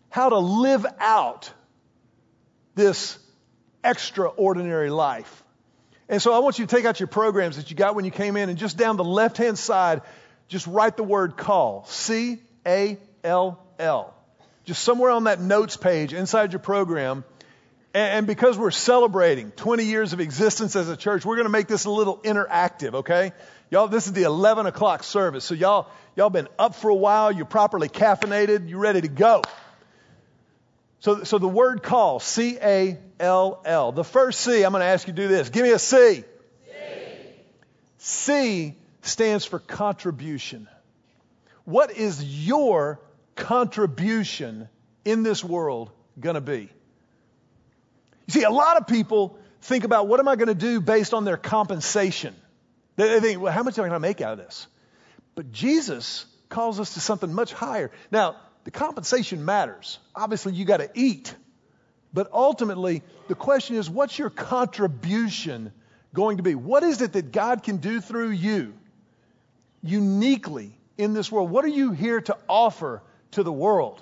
how 0.09 0.29
to 0.29 0.37
live 0.37 0.85
out 0.99 1.51
this 2.75 3.17
extraordinary 3.83 4.89
life. 4.89 5.43
And 6.09 6.21
so 6.21 6.33
I 6.33 6.39
want 6.39 6.59
you 6.59 6.65
to 6.65 6.75
take 6.75 6.85
out 6.85 6.99
your 6.99 7.07
programs 7.07 7.57
that 7.57 7.69
you 7.69 7.75
got 7.75 7.95
when 7.95 8.05
you 8.05 8.11
came 8.11 8.37
in 8.37 8.49
and 8.49 8.57
just 8.57 8.77
down 8.77 8.97
the 8.97 9.03
left-hand 9.03 9.57
side, 9.57 10.01
just 10.47 10.67
write 10.67 10.97
the 10.97 11.03
word 11.03 11.37
call. 11.37 11.85
C 11.85 12.39
A 12.65 12.99
L 13.23 13.59
L 13.79 14.13
just 14.65 14.83
somewhere 14.83 15.11
on 15.11 15.25
that 15.25 15.39
notes 15.39 15.77
page 15.77 16.13
inside 16.13 16.53
your 16.53 16.59
program. 16.59 17.23
And 17.93 18.25
because 18.25 18.57
we're 18.57 18.71
celebrating 18.71 19.51
20 19.51 19.83
years 19.83 20.13
of 20.13 20.19
existence 20.19 20.75
as 20.75 20.89
a 20.89 20.97
church, 20.97 21.25
we're 21.25 21.35
going 21.35 21.45
to 21.45 21.51
make 21.51 21.67
this 21.67 21.85
a 21.85 21.91
little 21.91 22.17
interactive, 22.17 22.95
okay? 22.95 23.33
Y'all, 23.69 23.87
this 23.87 24.07
is 24.07 24.13
the 24.13 24.23
11 24.23 24.65
o'clock 24.65 25.03
service. 25.03 25.43
So 25.43 25.53
y'all, 25.53 25.89
y'all 26.15 26.31
been 26.31 26.47
up 26.57 26.73
for 26.73 26.89
a 26.89 26.95
while. 26.95 27.31
You're 27.31 27.45
properly 27.45 27.89
caffeinated. 27.89 28.67
You're 28.67 28.79
ready 28.79 29.01
to 29.01 29.07
go. 29.07 29.43
So, 31.03 31.25
so 31.25 31.37
the 31.37 31.49
word 31.49 31.83
call, 31.83 32.21
C-A-L-L. 32.21 33.91
The 33.91 34.03
first 34.05 34.39
C, 34.39 34.63
I'm 34.63 34.71
going 34.71 34.79
to 34.79 34.85
ask 34.85 35.05
you 35.05 35.13
to 35.13 35.21
do 35.21 35.27
this. 35.27 35.49
Give 35.49 35.63
me 35.63 35.71
a 35.71 35.79
C. 35.79 36.23
C. 36.23 36.23
C 37.97 38.75
stands 39.01 39.43
for 39.43 39.59
contribution. 39.59 40.69
What 41.65 41.91
is 41.91 42.23
your 42.47 43.01
contribution 43.35 44.69
in 45.03 45.23
this 45.23 45.43
world 45.43 45.91
going 46.17 46.35
to 46.35 46.41
be? 46.41 46.69
You 48.27 48.29
see, 48.29 48.43
a 48.43 48.49
lot 48.49 48.77
of 48.77 48.87
people 48.87 49.37
think 49.59 49.83
about 49.83 50.07
what 50.07 50.21
am 50.21 50.29
I 50.29 50.37
going 50.37 50.47
to 50.47 50.55
do 50.55 50.79
based 50.79 51.13
on 51.13 51.25
their 51.25 51.35
compensation. 51.35 52.33
They 52.95 53.19
think, 53.19 53.41
well, 53.41 53.51
how 53.51 53.63
much 53.63 53.77
am 53.77 53.83
I 53.83 53.89
going 53.89 54.01
to 54.01 54.07
make 54.07 54.21
out 54.21 54.31
of 54.31 54.37
this? 54.37 54.67
But 55.35 55.51
Jesus 55.51 56.25
calls 56.47 56.79
us 56.79 56.93
to 56.93 57.01
something 57.01 57.33
much 57.33 57.51
higher. 57.51 57.91
Now, 58.09 58.37
the 58.63 58.71
compensation 58.71 59.43
matters. 59.45 59.99
Obviously, 60.15 60.53
you 60.53 60.65
got 60.65 60.77
to 60.77 60.89
eat. 60.93 61.33
But 62.13 62.29
ultimately, 62.31 63.01
the 63.27 63.35
question 63.35 63.75
is, 63.75 63.89
what's 63.89 64.17
your 64.17 64.29
contribution 64.29 65.71
going 66.13 66.37
to 66.37 66.43
be? 66.43 66.55
What 66.55 66.83
is 66.83 67.01
it 67.01 67.13
that 67.13 67.31
God 67.31 67.63
can 67.63 67.77
do 67.77 68.01
through 68.01 68.29
you 68.29 68.73
uniquely 69.81 70.77
in 70.97 71.13
this 71.13 71.31
world? 71.31 71.49
What 71.49 71.65
are 71.65 71.69
you 71.69 71.91
here 71.91 72.21
to 72.21 72.37
offer 72.47 73.01
to 73.33 73.43
the 73.43 73.51
world. 73.51 74.01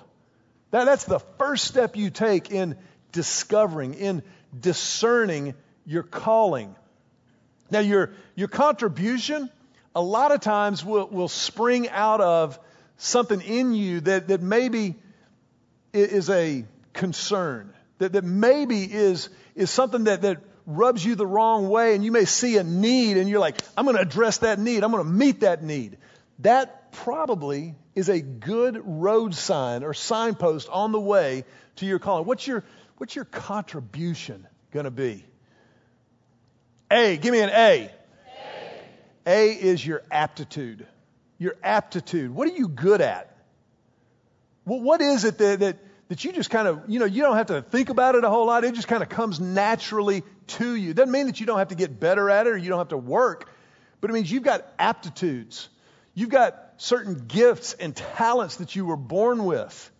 That, 0.70 0.84
that's 0.84 1.04
the 1.04 1.18
first 1.38 1.64
step 1.64 1.96
you 1.96 2.10
take 2.10 2.50
in 2.50 2.76
discovering, 3.10 3.94
in 3.94 4.22
discerning 4.58 5.54
your 5.84 6.02
calling. 6.02 6.74
Now, 7.70 7.80
your, 7.80 8.12
your 8.34 8.48
contribution, 8.48 9.50
a 9.94 10.02
lot 10.02 10.32
of 10.32 10.40
times, 10.40 10.84
will, 10.84 11.08
will 11.08 11.28
spring 11.28 11.88
out 11.88 12.20
of 12.20 12.58
something 13.02 13.40
in 13.40 13.74
you 13.74 14.00
that, 14.00 14.28
that 14.28 14.40
maybe 14.40 14.94
is 15.92 16.30
a 16.30 16.64
concern, 16.92 17.72
that, 17.98 18.12
that 18.12 18.24
maybe 18.24 18.84
is, 18.84 19.28
is 19.54 19.70
something 19.70 20.04
that, 20.04 20.22
that 20.22 20.38
rubs 20.66 21.04
you 21.04 21.16
the 21.16 21.26
wrong 21.26 21.68
way, 21.68 21.94
and 21.94 22.04
you 22.04 22.12
may 22.12 22.24
see 22.24 22.56
a 22.58 22.62
need, 22.62 23.16
and 23.16 23.28
you're 23.28 23.40
like, 23.40 23.60
I'm 23.76 23.84
going 23.84 23.96
to 23.96 24.02
address 24.02 24.38
that 24.38 24.58
need, 24.60 24.84
I'm 24.84 24.92
going 24.92 25.04
to 25.04 25.10
meet 25.10 25.40
that 25.40 25.62
need. 25.62 25.98
That 26.38 26.92
probably 26.92 27.74
is 27.94 28.08
a 28.08 28.20
good 28.20 28.80
road 28.84 29.34
sign 29.34 29.82
or 29.82 29.94
signpost 29.94 30.68
on 30.68 30.92
the 30.92 31.00
way 31.00 31.44
to 31.76 31.86
your 31.86 31.98
calling. 31.98 32.24
What's 32.24 32.46
your, 32.46 32.62
what's 32.98 33.16
your 33.16 33.24
contribution 33.24 34.46
going 34.72 34.84
to 34.84 34.90
be? 34.90 35.24
A, 36.90 37.16
give 37.16 37.32
me 37.32 37.40
an 37.40 37.50
A. 37.50 37.90
A. 39.26 39.50
A 39.50 39.50
is 39.50 39.84
your 39.84 40.02
aptitude. 40.10 40.86
Your 41.42 41.56
aptitude. 41.60 42.32
What 42.32 42.48
are 42.48 42.52
you 42.52 42.68
good 42.68 43.00
at? 43.00 43.36
Well, 44.64 44.80
what 44.80 45.00
is 45.00 45.24
it 45.24 45.38
that, 45.38 45.58
that, 45.58 45.78
that 46.06 46.24
you 46.24 46.30
just 46.30 46.50
kind 46.50 46.68
of, 46.68 46.82
you 46.86 47.00
know, 47.00 47.04
you 47.04 47.20
don't 47.20 47.36
have 47.36 47.48
to 47.48 47.62
think 47.62 47.88
about 47.88 48.14
it 48.14 48.22
a 48.22 48.30
whole 48.30 48.46
lot. 48.46 48.62
It 48.62 48.76
just 48.76 48.86
kind 48.86 49.02
of 49.02 49.08
comes 49.08 49.40
naturally 49.40 50.22
to 50.46 50.72
you. 50.72 50.94
Doesn't 50.94 51.10
mean 51.10 51.26
that 51.26 51.40
you 51.40 51.46
don't 51.46 51.58
have 51.58 51.68
to 51.68 51.74
get 51.74 51.98
better 51.98 52.30
at 52.30 52.46
it 52.46 52.50
or 52.50 52.56
you 52.56 52.68
don't 52.68 52.78
have 52.78 52.90
to 52.90 52.96
work, 52.96 53.50
but 54.00 54.08
it 54.08 54.12
means 54.12 54.30
you've 54.30 54.44
got 54.44 54.64
aptitudes. 54.78 55.68
You've 56.14 56.30
got 56.30 56.74
certain 56.76 57.24
gifts 57.26 57.72
and 57.72 57.96
talents 57.96 58.56
that 58.56 58.76
you 58.76 58.86
were 58.86 58.96
born 58.96 59.44
with. 59.44 59.90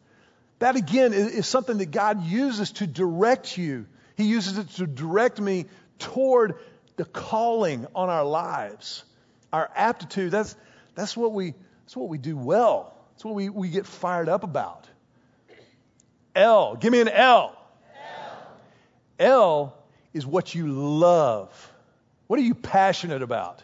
That 0.61 0.77
again 0.77 1.13
is, 1.13 1.27
is 1.33 1.47
something 1.49 1.79
that 1.79 1.91
God 1.91 2.25
uses 2.25 2.71
to 2.75 2.87
direct 2.87 3.59
you. 3.59 3.87
He 4.17 4.27
uses 4.27 4.59
it 4.59 4.69
to 4.77 4.87
direct 4.87 5.41
me 5.41 5.67
toward 5.99 6.55
the 6.95 7.05
calling 7.05 7.89
on 7.97 8.11
our 8.11 8.25
lives. 8.25 9.03
Our 9.53 9.69
aptitude, 9.75 10.31
that's, 10.31 10.55
that's, 10.95 11.17
what, 11.17 11.33
we, 11.33 11.55
that's 11.85 11.97
what 11.97 12.09
we 12.09 12.19
do 12.19 12.37
well. 12.37 12.95
That's 13.13 13.25
what 13.25 13.35
we, 13.35 13.49
we 13.49 13.69
get 13.69 13.87
fired 13.87 14.29
up 14.29 14.45
about. 14.45 14.89
L. 16.35 16.77
Give 16.77 16.93
me 16.93 17.01
an 17.01 17.09
L. 17.09 17.57
L. 19.19 19.27
L 19.27 19.79
is 20.13 20.27
what 20.27 20.55
you 20.55 20.69
love. 20.69 21.73
What 22.27 22.39
are 22.39 22.43
you 22.43 22.55
passionate 22.55 23.23
about? 23.23 23.63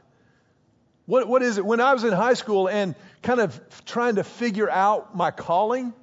What, 1.07 1.27
what 1.27 1.43
is 1.43 1.57
it? 1.57 1.64
When 1.64 1.81
I 1.81 1.95
was 1.95 2.05
in 2.05 2.12
high 2.12 2.35
school 2.35 2.69
and 2.69 2.95
kind 3.23 3.41
of 3.41 3.59
trying 3.87 4.17
to 4.17 4.25
figure 4.25 4.69
out 4.69 5.17
my 5.17 5.31
calling, 5.31 5.95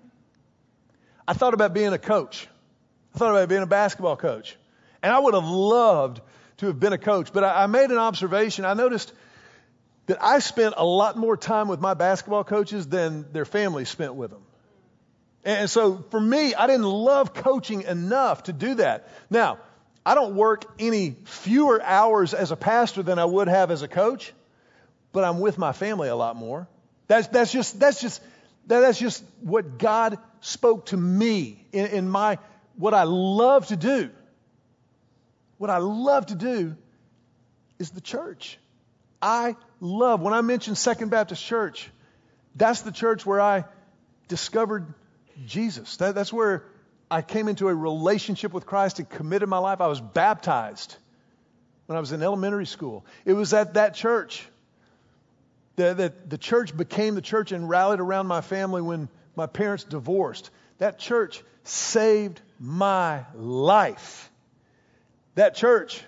I 1.27 1.33
thought 1.33 1.53
about 1.53 1.73
being 1.73 1.93
a 1.93 1.99
coach. 1.99 2.47
I 3.13 3.19
thought 3.19 3.31
about 3.31 3.47
being 3.49 3.61
a 3.61 3.67
basketball 3.67 4.17
coach. 4.17 4.57
And 5.03 5.13
I 5.13 5.19
would 5.19 5.35
have 5.35 5.45
loved 5.45 6.21
to 6.57 6.67
have 6.67 6.79
been 6.79 6.93
a 6.93 6.97
coach. 6.97 7.31
But 7.31 7.43
I, 7.43 7.63
I 7.63 7.67
made 7.67 7.91
an 7.91 7.97
observation. 7.97 8.65
I 8.65 8.73
noticed 8.73 9.13
that 10.07 10.23
I 10.23 10.39
spent 10.39 10.75
a 10.77 10.85
lot 10.85 11.17
more 11.17 11.35
time 11.35 11.67
with 11.67 11.79
my 11.79 11.93
basketball 11.93 12.43
coaches 12.43 12.87
than 12.87 13.31
their 13.31 13.45
families 13.45 13.89
spent 13.89 14.15
with 14.15 14.31
them. 14.31 14.43
And 15.43 15.69
so 15.69 16.03
for 16.09 16.19
me, 16.19 16.55
I 16.55 16.67
didn't 16.67 16.85
love 16.85 17.33
coaching 17.33 17.83
enough 17.83 18.43
to 18.43 18.53
do 18.53 18.75
that. 18.75 19.09
Now, 19.29 19.59
I 20.05 20.15
don't 20.15 20.35
work 20.35 20.65
any 20.79 21.15
fewer 21.25 21.81
hours 21.81 22.33
as 22.33 22.51
a 22.51 22.55
pastor 22.55 23.03
than 23.03 23.19
I 23.19 23.25
would 23.25 23.47
have 23.47 23.71
as 23.71 23.81
a 23.81 23.87
coach, 23.87 24.33
but 25.11 25.23
I'm 25.23 25.39
with 25.39 25.57
my 25.57 25.71
family 25.71 26.09
a 26.09 26.15
lot 26.15 26.35
more. 26.35 26.67
That's, 27.07 27.27
that's 27.27 27.51
just, 27.51 27.79
that's 27.79 28.01
just, 28.01 28.21
that's 28.67 28.99
just 28.99 29.23
what 29.41 29.77
God 29.77 30.17
spoke 30.41 30.87
to 30.87 30.97
me 30.97 31.65
in, 31.71 31.87
in 31.87 32.09
my, 32.09 32.37
what 32.75 32.93
I 32.93 33.03
love 33.03 33.67
to 33.67 33.75
do. 33.75 34.09
What 35.57 35.69
I 35.69 35.77
love 35.77 36.27
to 36.27 36.35
do 36.35 36.75
is 37.79 37.91
the 37.91 38.01
church. 38.01 38.59
I 39.25 39.55
love, 39.79 40.21
when 40.21 40.35
I 40.35 40.41
mention 40.41 40.75
Second 40.75 41.09
Baptist 41.09 41.43
Church, 41.43 41.89
that's 42.55 42.81
the 42.81 42.91
church 42.91 43.25
where 43.25 43.41
I 43.41 43.65
discovered 44.27 44.93
Jesus. 45.47 45.97
That, 45.97 46.13
that's 46.13 46.31
where 46.31 46.63
I 47.09 47.23
came 47.23 47.47
into 47.47 47.67
a 47.67 47.73
relationship 47.73 48.53
with 48.53 48.67
Christ 48.67 48.99
and 48.99 49.09
committed 49.09 49.49
my 49.49 49.57
life. 49.57 49.81
I 49.81 49.87
was 49.87 49.99
baptized 49.99 50.95
when 51.87 51.97
I 51.97 51.99
was 51.99 52.11
in 52.11 52.21
elementary 52.21 52.67
school. 52.67 53.03
It 53.25 53.33
was 53.33 53.51
at 53.55 53.73
that 53.73 53.95
church 53.95 54.47
that 55.77 56.29
the 56.29 56.37
church 56.37 56.77
became 56.77 57.15
the 57.15 57.21
church 57.21 57.51
and 57.51 57.67
rallied 57.67 57.99
around 57.99 58.27
my 58.27 58.41
family 58.41 58.83
when 58.83 59.09
my 59.35 59.47
parents 59.47 59.83
divorced. 59.83 60.51
That 60.77 60.99
church 60.99 61.43
saved 61.63 62.39
my 62.59 63.25
life. 63.33 64.31
That 65.33 65.55
church 65.55 66.03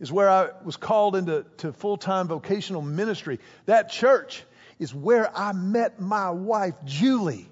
is 0.00 0.10
where 0.10 0.28
I 0.28 0.48
was 0.64 0.76
called 0.76 1.14
into 1.14 1.44
to 1.58 1.72
full-time 1.72 2.26
vocational 2.26 2.82
ministry. 2.82 3.38
That 3.66 3.90
church 3.90 4.42
is 4.78 4.94
where 4.94 5.30
I 5.36 5.52
met 5.52 6.00
my 6.00 6.30
wife, 6.30 6.74
Julie. 6.86 7.48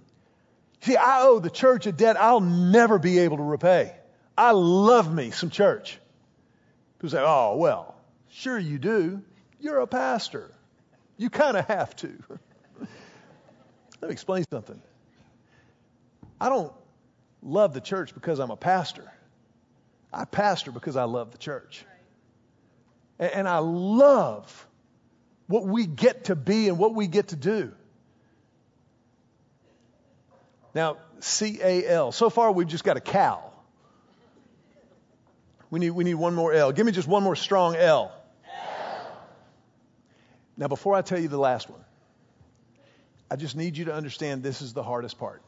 See, 0.80 0.96
I 0.96 1.22
owe 1.22 1.38
the 1.38 1.50
church 1.50 1.86
a 1.86 1.92
debt 1.92 2.18
I'll 2.18 2.40
never 2.40 2.98
be 2.98 3.20
able 3.20 3.36
to 3.36 3.42
repay. 3.42 3.94
I 4.36 4.52
love 4.52 5.12
me 5.12 5.30
some 5.30 5.50
church. 5.50 5.98
People 6.98 7.10
say, 7.10 7.22
oh, 7.22 7.56
well, 7.56 7.94
sure 8.30 8.58
you 8.58 8.78
do. 8.78 9.22
You're 9.60 9.80
a 9.80 9.86
pastor. 9.86 10.50
You 11.16 11.28
kind 11.28 11.56
of 11.56 11.66
have 11.66 11.94
to. 11.96 12.12
Let 14.00 14.08
me 14.08 14.12
explain 14.12 14.44
something. 14.50 14.80
I 16.40 16.48
don't 16.48 16.72
love 17.42 17.74
the 17.74 17.80
church 17.80 18.14
because 18.14 18.38
I'm 18.38 18.50
a 18.50 18.56
pastor. 18.56 19.12
I 20.12 20.24
pastor 20.24 20.70
because 20.70 20.96
I 20.96 21.04
love 21.04 21.32
the 21.32 21.38
church. 21.38 21.84
And 23.18 23.48
I 23.48 23.58
love 23.58 24.66
what 25.46 25.64
we 25.64 25.86
get 25.86 26.24
to 26.24 26.36
be 26.36 26.68
and 26.68 26.78
what 26.78 26.94
we 26.94 27.06
get 27.06 27.28
to 27.28 27.36
do. 27.36 27.72
Now, 30.74 30.98
C 31.20 31.58
A 31.62 31.88
L. 31.88 32.12
So 32.12 32.30
far, 32.30 32.52
we've 32.52 32.68
just 32.68 32.84
got 32.84 32.96
a 32.96 33.00
cow. 33.00 33.42
We 35.70 35.80
need, 35.80 35.90
we 35.90 36.04
need 36.04 36.14
one 36.14 36.34
more 36.34 36.52
L. 36.52 36.72
Give 36.72 36.86
me 36.86 36.92
just 36.92 37.08
one 37.08 37.22
more 37.22 37.36
strong 37.36 37.74
L. 37.74 38.12
L. 38.46 39.10
Now, 40.56 40.68
before 40.68 40.94
I 40.94 41.02
tell 41.02 41.18
you 41.18 41.28
the 41.28 41.38
last 41.38 41.68
one, 41.68 41.84
I 43.30 43.36
just 43.36 43.56
need 43.56 43.76
you 43.76 43.86
to 43.86 43.94
understand 43.94 44.42
this 44.42 44.62
is 44.62 44.72
the 44.72 44.82
hardest 44.82 45.18
part. 45.18 45.42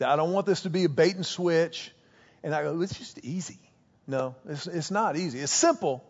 I 0.00 0.16
don't 0.16 0.32
want 0.32 0.46
this 0.46 0.62
to 0.62 0.70
be 0.70 0.84
a 0.84 0.88
bait 0.88 1.16
and 1.16 1.24
switch. 1.24 1.90
And 2.42 2.54
I 2.54 2.62
go, 2.62 2.80
it's 2.82 2.96
just 2.96 3.18
easy. 3.24 3.58
No, 4.06 4.36
it's, 4.48 4.66
it's 4.66 4.90
not 4.90 5.16
easy. 5.16 5.40
It's 5.40 5.50
simple, 5.50 6.04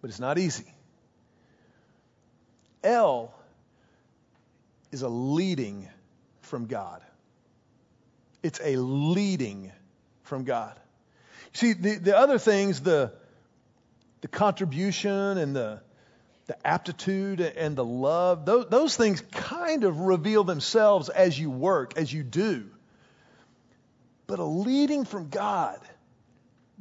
but 0.00 0.10
it's 0.10 0.20
not 0.20 0.38
easy. 0.38 0.72
L 2.82 3.34
is 4.92 5.02
a 5.02 5.08
leading 5.08 5.88
from 6.42 6.66
God. 6.66 7.02
It's 8.42 8.60
a 8.62 8.76
leading 8.76 9.72
from 10.22 10.44
God. 10.44 10.78
See, 11.52 11.72
the, 11.72 11.96
the 11.96 12.16
other 12.16 12.38
things, 12.38 12.80
the, 12.80 13.12
the 14.20 14.28
contribution 14.28 15.38
and 15.38 15.56
the, 15.56 15.80
the 16.46 16.66
aptitude 16.66 17.40
and 17.40 17.76
the 17.76 17.84
love, 17.84 18.46
those, 18.46 18.66
those 18.68 18.96
things 18.96 19.20
kind 19.32 19.84
of 19.84 20.00
reveal 20.00 20.44
themselves 20.44 21.08
as 21.08 21.38
you 21.38 21.50
work, 21.50 21.98
as 21.98 22.12
you 22.12 22.22
do. 22.22 22.66
But 24.26 24.38
a 24.38 24.44
leading 24.44 25.04
from 25.04 25.28
God, 25.28 25.80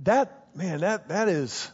that, 0.03 0.47
man, 0.55 0.81
that, 0.81 1.09
that 1.09 1.27
is, 1.27 1.71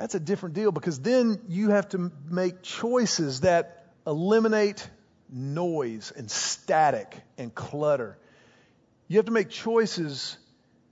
that's 0.00 0.14
a 0.14 0.20
different 0.20 0.54
deal 0.54 0.72
because 0.72 1.00
then 1.00 1.40
you 1.48 1.70
have 1.70 1.88
to 1.90 2.10
make 2.28 2.62
choices 2.62 3.42
that 3.42 3.86
eliminate 4.06 4.88
noise 5.30 6.12
and 6.16 6.30
static 6.30 7.16
and 7.38 7.54
clutter 7.54 8.18
you 9.10 9.16
have 9.16 9.26
to 9.26 9.32
make 9.32 9.50
choices 9.50 10.38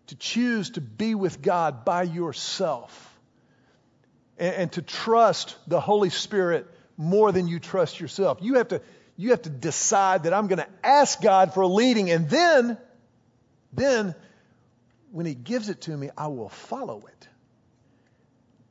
to 0.09 0.16
choose 0.16 0.71
to 0.71 0.81
be 0.81 1.14
with 1.14 1.40
God 1.40 1.85
by 1.85 2.03
yourself 2.03 3.16
and, 4.37 4.55
and 4.55 4.73
to 4.73 4.83
trust 4.83 5.55
the 5.68 5.79
Holy 5.79 6.11
Spirit 6.11 6.66
more 6.97 7.31
than 7.31 7.47
you 7.47 7.61
trust 7.61 8.01
yourself. 8.01 8.38
You 8.40 8.55
have 8.55 8.68
to, 8.68 8.83
you 9.16 9.31
have 9.31 9.42
to 9.42 9.51
decide 9.51 10.25
that 10.25 10.35
I'm 10.35 10.49
going 10.49 10.59
to 10.59 10.66
ask 10.83 11.23
God 11.23 11.55
for 11.55 11.61
a 11.61 11.68
leading 11.68 12.11
and 12.11 12.29
then, 12.29 12.77
then 13.73 14.16
when 15.12 15.25
He 15.25 15.35
gives 15.35 15.68
it 15.68 15.83
to 15.83 15.97
me, 15.97 16.11
I 16.18 16.27
will 16.27 16.49
follow 16.49 17.05
it. 17.07 17.29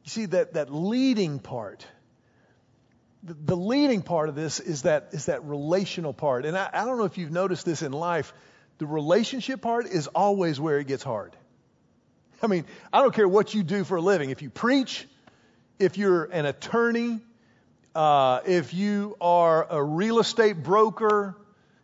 You 0.08 0.12
see, 0.12 0.26
that, 0.28 0.54
that 0.54 0.74
leading 0.74 1.40
part, 1.40 1.86
the, 3.24 3.34
the 3.34 3.58
leading 3.58 4.02
part 4.02 4.30
of 4.30 4.36
this 4.36 4.62
is 4.62 4.84
that, 4.84 5.10
is 5.12 5.26
that 5.26 5.44
relational 5.44 6.14
part. 6.14 6.46
And 6.46 6.58
I, 6.58 6.70
I 6.72 6.86
don't 6.86 6.98
know 6.98 7.04
if 7.04 7.18
you've 7.18 7.30
noticed 7.30 7.66
this 7.66 7.82
in 7.82 7.92
life 7.92 8.34
the 8.78 8.86
relationship 8.86 9.62
part 9.62 9.86
is 9.88 10.08
always 10.08 10.62
where 10.62 10.80
it 10.80 10.88
gets 10.88 11.04
hard. 11.04 11.36
I 12.42 12.48
mean, 12.48 12.64
I 12.94 13.02
don't 13.02 13.14
care 13.14 13.28
what 13.28 13.54
you 13.54 13.64
do 13.64 13.84
for 13.84 13.98
a 13.98 14.02
living. 14.02 14.30
If 14.30 14.42
you 14.42 14.50
preach, 14.50 15.06
if 15.78 15.98
you're 15.98 16.24
an 16.24 16.46
attorney, 16.46 17.20
uh, 17.94 18.42
if 18.46 18.74
you 18.74 19.18
are 19.20 19.68
a 19.70 19.84
real 19.84 20.20
estate 20.20 20.64
broker, 20.64 21.36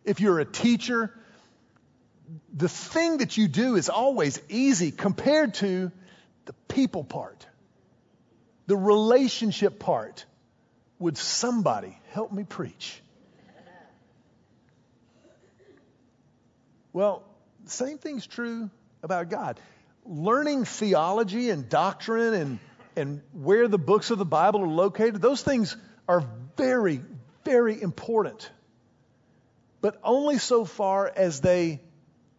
if 0.04 0.20
you're 0.20 0.38
a 0.38 0.44
teacher, 0.44 1.12
the 2.54 2.70
thing 2.70 3.18
that 3.18 3.36
you 3.36 3.48
do 3.48 3.74
is 3.76 3.90
always 3.90 4.40
easy 4.48 4.92
compared 4.92 5.54
to 5.54 5.92
the 6.46 6.54
people 6.68 7.04
part, 7.04 7.46
the 8.66 8.76
relationship 8.76 9.78
part. 9.78 10.24
Would 10.98 11.18
somebody 11.18 11.98
help 12.12 12.32
me 12.32 12.44
preach? 12.44 13.00
Well, 16.92 17.24
same 17.66 17.98
thing's 17.98 18.26
true 18.26 18.70
about 19.02 19.28
God. 19.28 19.58
Learning 20.06 20.64
theology 20.64 21.50
and 21.50 21.68
doctrine 21.68 22.34
and, 22.34 22.58
and 22.94 23.22
where 23.32 23.66
the 23.66 23.78
books 23.78 24.10
of 24.10 24.18
the 24.18 24.24
Bible 24.24 24.62
are 24.62 24.68
located, 24.68 25.20
those 25.20 25.42
things 25.42 25.76
are 26.08 26.24
very, 26.56 27.00
very 27.44 27.82
important. 27.82 28.50
But 29.80 29.98
only 30.04 30.38
so 30.38 30.64
far 30.64 31.12
as 31.14 31.40
they 31.40 31.80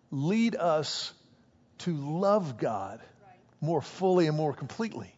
lead 0.10 0.56
us 0.56 1.14
to 1.80 1.94
love 1.94 2.58
God 2.58 3.02
more 3.60 3.82
fully 3.82 4.28
and 4.28 4.38
more 4.38 4.54
completely. 4.54 5.15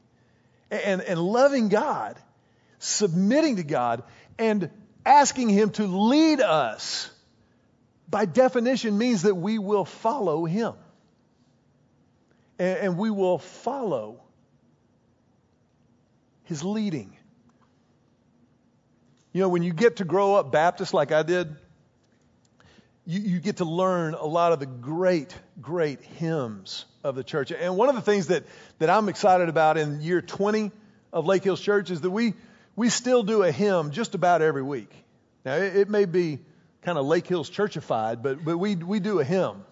And, 0.69 1.01
and 1.01 1.19
loving 1.19 1.69
God, 1.69 2.17
submitting 2.79 3.55
to 3.55 3.63
God, 3.63 4.03
and 4.37 4.69
asking 5.05 5.49
Him 5.49 5.69
to 5.71 5.87
lead 5.87 6.41
us 6.41 7.09
by 8.09 8.25
definition 8.25 8.97
means 8.97 9.23
that 9.23 9.35
we 9.35 9.59
will 9.59 9.85
follow 9.85 10.45
him. 10.45 10.73
And, 12.57 12.77
and 12.77 12.97
we 12.97 13.11
will 13.11 13.37
follow 13.37 14.21
his 16.43 16.63
leading. 16.63 17.15
You 19.33 19.41
know, 19.41 19.49
when 19.49 19.61
you 19.61 19.73
get 19.73 19.97
to 19.97 20.05
grow 20.05 20.35
up 20.35 20.51
Baptist 20.51 20.93
like 20.93 21.11
I 21.11 21.23
did, 21.23 21.55
you, 23.07 23.21
you, 23.21 23.39
get 23.39 23.57
to 23.57 23.65
learn 23.65 24.15
a 24.15 24.25
lot 24.25 24.51
of 24.51 24.59
the 24.59 24.65
great, 24.65 25.33
great 25.61 26.01
hymns 26.01 26.83
of 27.05 27.15
the 27.15 27.23
church. 27.23 27.53
And 27.53 27.77
one 27.77 27.87
of 27.87 27.95
the 27.95 28.01
things 28.01 28.27
that, 28.27 28.43
that 28.79 28.89
I'm 28.89 29.07
excited 29.07 29.47
about 29.47 29.77
in 29.77 30.01
year 30.01 30.21
20 30.21 30.71
of 31.13 31.25
Lake 31.25 31.45
Hills 31.45 31.61
Church 31.61 31.89
is 31.89 32.01
that 32.01 32.09
we, 32.11 32.33
we 32.75 32.89
still 32.89 33.23
do 33.23 33.43
a 33.43 33.51
hymn 33.51 33.91
just 33.91 34.13
about 34.13 34.41
every 34.41 34.61
week. 34.61 34.91
Now, 35.45 35.55
it, 35.55 35.77
it 35.77 35.89
may 35.89 36.03
be 36.03 36.39
kind 36.81 36.97
of 36.97 37.05
Lake 37.05 37.25
Hills 37.25 37.49
churchified, 37.49 38.21
but, 38.21 38.43
but 38.43 38.57
we, 38.57 38.75
we 38.75 38.99
do 38.99 39.19
a 39.19 39.23
hymn. 39.23 39.63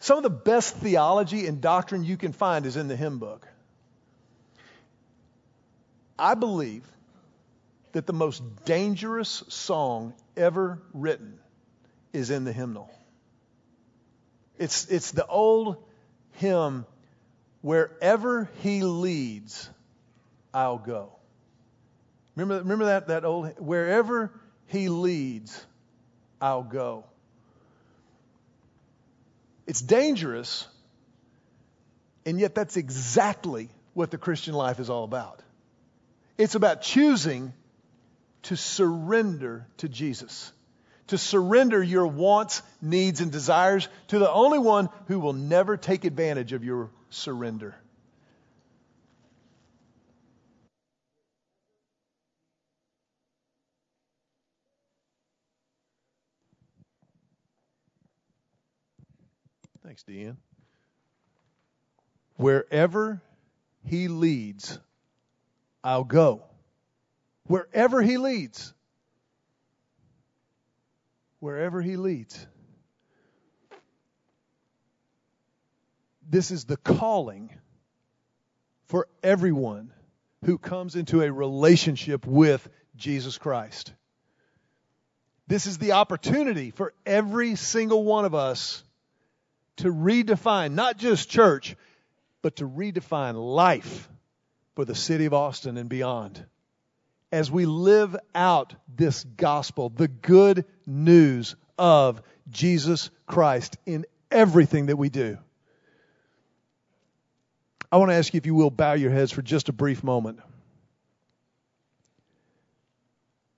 Some 0.00 0.16
of 0.16 0.24
the 0.24 0.30
best 0.30 0.76
theology 0.78 1.46
and 1.46 1.60
doctrine 1.60 2.02
you 2.02 2.16
can 2.16 2.32
find 2.32 2.66
is 2.66 2.76
in 2.76 2.88
the 2.88 2.96
hymn 2.96 3.20
book. 3.20 3.46
I 6.18 6.34
believe 6.34 6.84
that 7.92 8.08
the 8.08 8.12
most 8.12 8.42
dangerous 8.64 9.44
song 9.48 10.14
ever 10.36 10.82
written 10.92 11.38
is 12.12 12.30
in 12.30 12.44
the 12.44 12.52
hymnal. 12.52 12.90
It's, 14.58 14.86
it's 14.88 15.10
the 15.12 15.26
old 15.26 15.76
hymn, 16.32 16.86
Wherever 17.62 18.50
He 18.62 18.82
leads, 18.82 19.70
I'll 20.52 20.78
go. 20.78 21.12
Remember, 22.34 22.58
remember 22.58 22.86
that, 22.86 23.08
that 23.08 23.24
old, 23.24 23.54
Wherever 23.58 24.32
He 24.66 24.88
leads, 24.88 25.64
I'll 26.40 26.64
go. 26.64 27.04
It's 29.66 29.80
dangerous, 29.80 30.66
and 32.26 32.40
yet 32.40 32.54
that's 32.54 32.76
exactly 32.76 33.68
what 33.94 34.10
the 34.10 34.18
Christian 34.18 34.54
life 34.54 34.80
is 34.80 34.90
all 34.90 35.04
about. 35.04 35.40
It's 36.36 36.54
about 36.54 36.82
choosing 36.82 37.52
to 38.44 38.56
surrender 38.56 39.66
to 39.78 39.88
Jesus, 39.88 40.52
to 41.12 41.18
surrender 41.18 41.82
your 41.82 42.06
wants, 42.06 42.62
needs, 42.80 43.20
and 43.20 43.30
desires 43.30 43.86
to 44.08 44.18
the 44.18 44.32
only 44.32 44.58
one 44.58 44.88
who 45.08 45.20
will 45.20 45.34
never 45.34 45.76
take 45.76 46.06
advantage 46.06 46.54
of 46.54 46.64
your 46.64 46.88
surrender. 47.10 47.74
Thanks, 59.84 60.02
Deanne. 60.04 60.38
Wherever 62.36 63.20
he 63.84 64.08
leads, 64.08 64.78
I'll 65.84 66.04
go. 66.04 66.44
Wherever 67.44 68.00
he 68.00 68.16
leads. 68.16 68.72
Wherever 71.42 71.82
he 71.82 71.96
leads. 71.96 72.46
This 76.30 76.52
is 76.52 76.66
the 76.66 76.76
calling 76.76 77.50
for 78.84 79.08
everyone 79.24 79.92
who 80.44 80.56
comes 80.56 80.94
into 80.94 81.20
a 81.20 81.32
relationship 81.32 82.24
with 82.28 82.68
Jesus 82.94 83.38
Christ. 83.38 83.92
This 85.48 85.66
is 85.66 85.78
the 85.78 85.92
opportunity 85.92 86.70
for 86.70 86.94
every 87.04 87.56
single 87.56 88.04
one 88.04 88.24
of 88.24 88.36
us 88.36 88.84
to 89.78 89.92
redefine 89.92 90.74
not 90.74 90.96
just 90.96 91.28
church, 91.28 91.74
but 92.42 92.54
to 92.58 92.68
redefine 92.68 93.34
life 93.34 94.08
for 94.76 94.84
the 94.84 94.94
city 94.94 95.24
of 95.24 95.34
Austin 95.34 95.76
and 95.76 95.88
beyond. 95.88 96.46
As 97.32 97.50
we 97.50 97.64
live 97.64 98.14
out 98.34 98.74
this 98.94 99.24
gospel, 99.24 99.88
the 99.88 100.06
good 100.06 100.66
news 100.86 101.56
of 101.78 102.22
Jesus 102.50 103.10
Christ 103.26 103.78
in 103.86 104.04
everything 104.30 104.86
that 104.86 104.96
we 104.96 105.08
do. 105.08 105.38
I 107.90 107.96
want 107.96 108.10
to 108.10 108.14
ask 108.14 108.32
you 108.32 108.38
if 108.38 108.46
you 108.46 108.54
will 108.54 108.70
bow 108.70 108.92
your 108.92 109.10
heads 109.10 109.32
for 109.32 109.42
just 109.42 109.68
a 109.68 109.72
brief 109.72 110.04
moment. 110.04 110.40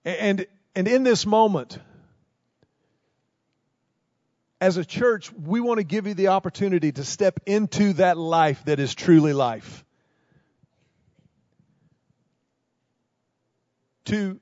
And, 0.04 0.46
and 0.74 0.88
in 0.88 1.02
this 1.02 1.24
moment, 1.24 1.78
as 4.60 4.76
a 4.76 4.84
church, 4.84 5.32
we 5.32 5.60
want 5.60 5.78
to 5.78 5.84
give 5.84 6.06
you 6.06 6.14
the 6.14 6.28
opportunity 6.28 6.90
to 6.92 7.04
step 7.04 7.40
into 7.46 7.94
that 7.94 8.16
life 8.16 8.64
that 8.64 8.80
is 8.80 8.94
truly 8.94 9.32
life. 9.32 9.83
To 14.06 14.40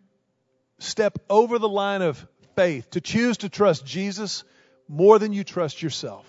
step 0.79 1.19
over 1.31 1.59
the 1.59 1.69
line 1.69 2.03
of 2.03 2.27
faith, 2.57 2.91
to 2.91 3.01
choose 3.01 3.39
to 3.39 3.49
trust 3.49 3.87
Jesus 3.87 4.45
more 4.89 5.19
than 5.19 5.33
you 5.33 5.45
trust 5.45 5.83
yourself. 5.83 6.27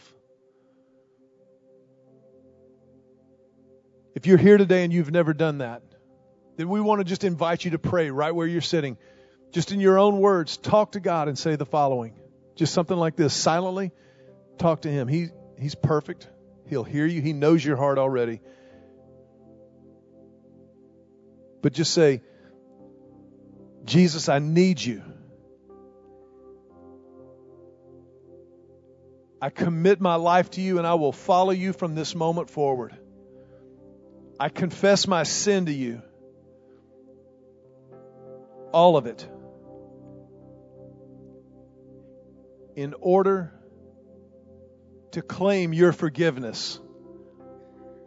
If 4.16 4.28
you're 4.28 4.38
here 4.38 4.58
today 4.58 4.84
and 4.84 4.94
you've 4.94 5.12
never 5.12 5.34
done 5.34 5.58
that, 5.60 5.82
then 6.56 6.70
we 6.70 6.80
want 6.80 7.00
to 7.00 7.04
just 7.04 7.24
invite 7.24 7.66
you 7.66 7.72
to 7.72 7.80
pray 7.80 8.12
right 8.12 8.34
where 8.34 8.46
you're 8.46 8.62
sitting. 8.62 8.98
Just 9.52 9.72
in 9.72 9.80
your 9.80 9.98
own 9.98 10.20
words, 10.20 10.58
talk 10.58 10.92
to 10.92 11.00
God 11.00 11.28
and 11.28 11.38
say 11.38 11.56
the 11.56 11.66
following. 11.66 12.14
Just 12.56 12.74
something 12.74 12.98
like 12.98 13.16
this, 13.16 13.34
silently 13.34 13.92
talk 14.58 14.84
to 14.84 14.90
Him. 14.90 15.08
He, 15.08 15.30
he's 15.60 15.76
perfect. 15.76 16.30
He'll 16.68 16.84
hear 16.84 17.06
you. 17.06 17.22
He 17.22 17.34
knows 17.34 17.64
your 17.66 17.76
heart 17.76 17.98
already. 17.98 18.40
But 21.62 21.74
just 21.74 21.94
say, 21.94 22.22
Jesus, 23.86 24.30
I 24.30 24.40
need 24.40 24.82
you. 24.82 25.04
I 29.42 29.50
commit 29.50 30.00
my 30.00 30.16
life 30.16 30.52
to 30.52 30.62
you 30.62 30.78
and 30.78 30.88
I 30.88 30.94
will 30.94 31.12
follow 31.12 31.52
you 31.52 31.74
from 31.74 31.96
this 31.96 32.16
moment 32.16 32.50
forward. 32.50 32.98
I 34.40 34.48
confess 34.50 35.06
my 35.06 35.24
sin 35.24 35.66
to 35.66 35.74
you. 35.74 36.02
All 38.72 38.96
of 38.96 39.06
it. 39.06 39.28
In 42.76 42.96
order 43.02 43.52
to 45.12 45.22
claim 45.22 45.74
your 45.74 45.92
forgiveness. 45.92 46.80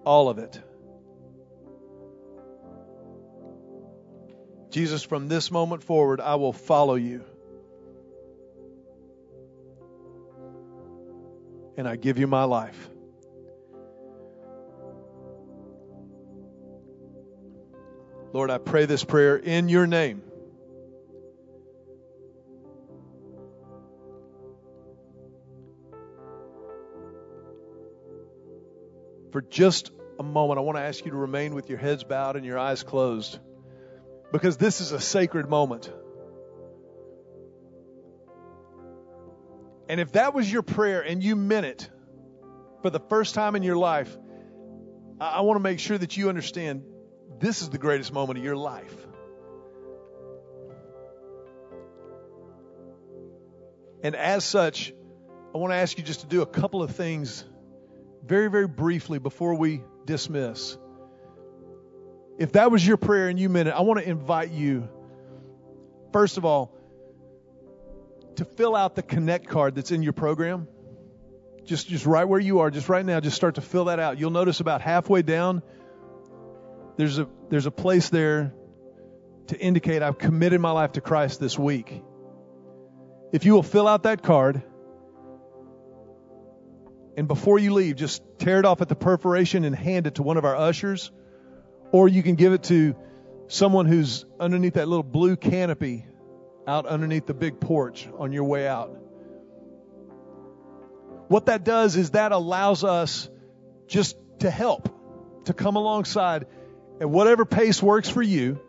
All 0.05 0.29
of 0.29 0.39
it. 0.39 0.61
Jesus, 4.77 5.03
from 5.03 5.27
this 5.27 5.51
moment 5.51 5.83
forward, 5.83 6.21
I 6.21 6.35
will 6.35 6.53
follow 6.53 6.97
you. 6.97 7.25
And 11.79 11.89
I 11.89 11.97
give 11.97 12.19
you 12.19 12.27
my 12.27 12.45
life. 12.45 12.77
Lord, 18.35 18.51
I 18.51 18.59
pray 18.59 18.85
this 18.85 19.03
prayer 19.03 19.39
in 19.39 19.71
your 19.71 19.87
name. 19.87 20.21
For 29.33 29.41
just 29.41 29.91
a 30.19 30.23
moment, 30.23 30.59
I 30.59 30.61
want 30.61 30.77
to 30.77 30.83
ask 30.83 31.03
you 31.03 31.13
to 31.13 31.17
remain 31.17 31.55
with 31.55 31.71
your 31.71 31.79
heads 31.79 32.05
bowed 32.05 32.37
and 32.37 32.45
your 32.45 32.59
eyes 32.59 32.83
closed 32.83 33.39
because 34.33 34.57
this 34.57 34.81
is 34.81 34.93
a 34.93 35.01
sacred 35.01 35.49
moment. 35.49 35.91
And 39.89 40.01
if 40.01 40.13
that 40.13 40.35
was 40.35 40.51
your 40.51 40.63
prayer 40.63 41.01
and 41.01 41.23
you 41.23 41.37
meant 41.37 41.67
it 41.67 41.89
for 42.83 42.91
the 42.91 43.01
first 43.01 43.35
time 43.35 43.55
in 43.55 43.63
your 43.63 43.77
life, 43.77 44.17
I, 45.21 45.41
want 45.43 45.57
to 45.57 45.63
make 45.63 45.79
sure 45.79 45.97
that 45.97 46.17
you 46.17 46.29
understand 46.29 46.83
this 47.39 47.63
is 47.63 47.71
the 47.71 47.79
greatest 47.79 48.13
moment 48.13 48.39
of 48.39 48.45
your 48.45 48.57
life. 48.57 48.95
And 54.03 54.15
as 54.15 54.45
such, 54.45 54.93
I 55.55 55.59
want 55.59 55.73
to 55.73 55.77
ask 55.77 55.97
you 55.97 56.05
just 56.05 56.21
to 56.21 56.27
do 56.27 56.43
a 56.43 56.47
couple 56.47 56.83
of 56.83 56.95
things 56.95 57.45
very, 58.25 58.51
very 58.51 58.69
briefly 58.69 59.19
before 59.19 59.55
we 59.55 59.83
dismiss. 60.05 60.77
If 62.39 62.53
that 62.53 62.71
was 62.71 62.87
your 62.87 62.97
prayer 62.97 63.29
and 63.29 63.39
you 63.39 63.49
meant 63.49 63.69
it, 63.69 63.73
I 63.73 63.81
want 63.81 64.01
to 64.01 64.09
invite 64.09 64.51
you, 64.51 64.89
first 66.13 66.37
of 66.37 66.45
all, 66.45 66.73
to 68.37 68.45
fill 68.45 68.77
out 68.77 68.95
the 68.95 69.03
connect 69.03 69.49
card 69.49 69.75
that's 69.75 69.91
in 69.91 70.03
your 70.03 70.13
program. 70.13 70.69
Just, 71.65 71.89
just 71.89 72.07
right 72.07 72.25
where 72.25 72.39
you 72.39 72.61
are, 72.61 72.71
just 72.71 72.89
right 72.89 73.05
now, 73.05 73.19
just 73.21 73.37
start 73.37 73.57
to 73.57 73.61
fill 73.61 73.87
that 73.87 73.99
out. 73.99 74.19
You'll 74.19 74.31
notice 74.31 74.61
about 74.61 74.83
halfway 74.83 75.23
down, 75.23 75.63
there's 76.97 77.19
a, 77.19 77.29
there's 77.49 77.67
a 77.67 77.71
place 77.71 78.09
there 78.11 78.55
to 79.49 79.59
indicate 79.59 80.03
I've 80.03 80.19
committed 80.19 80.61
my 80.61 80.71
life 80.71 80.93
to 80.93 81.01
Christ 81.01 81.41
this 81.41 81.59
week. 81.59 82.03
If 83.33 83.45
you 83.45 83.55
will 83.55 83.63
fill 83.63 83.89
out 83.89 84.05
that 84.05 84.23
card, 84.23 84.63
and 87.17 87.27
before 87.27 87.59
you 87.59 87.73
leave, 87.73 87.97
just 87.97 88.23
tear 88.39 88.59
it 88.59 88.65
off 88.65 88.83
at 88.83 88.89
the 88.89 88.95
perforation 88.95 89.65
and 89.65 89.75
hand 89.75 90.07
it 90.07 90.17
to 90.17 90.23
one 90.23 90.37
of 90.37 90.45
our 90.45 90.55
ushers. 90.55 91.11
Or 91.93 92.09
you 92.09 92.23
can 92.23 92.35
give 92.35 92.53
it 92.53 92.65
to 92.65 92.97
someone 93.49 93.87
who's 93.87 94.25
underneath 94.41 94.75
that 94.75 94.89
little 94.89 95.03
blue 95.03 95.37
canopy 95.37 96.07
out 96.67 96.87
underneath 96.87 97.27
the 97.27 97.35
big 97.35 97.61
porch 97.61 98.09
on 98.19 98.33
your 98.33 98.45
way 98.45 98.67
out. 98.67 98.91
What 101.29 101.47
that 101.47 101.65
does 101.65 101.97
is 101.97 102.11
that 102.11 102.33
allows 102.33 102.85
us 102.85 103.29
just 103.87 104.17
to 104.41 104.51
help, 104.51 104.89
to 105.47 105.53
come 105.53 105.77
alongside 105.77 106.47
at 107.01 107.09
whatever 107.09 107.45
pace 107.45 107.83
works 107.83 108.09
for 108.09 108.23
you 108.23 108.61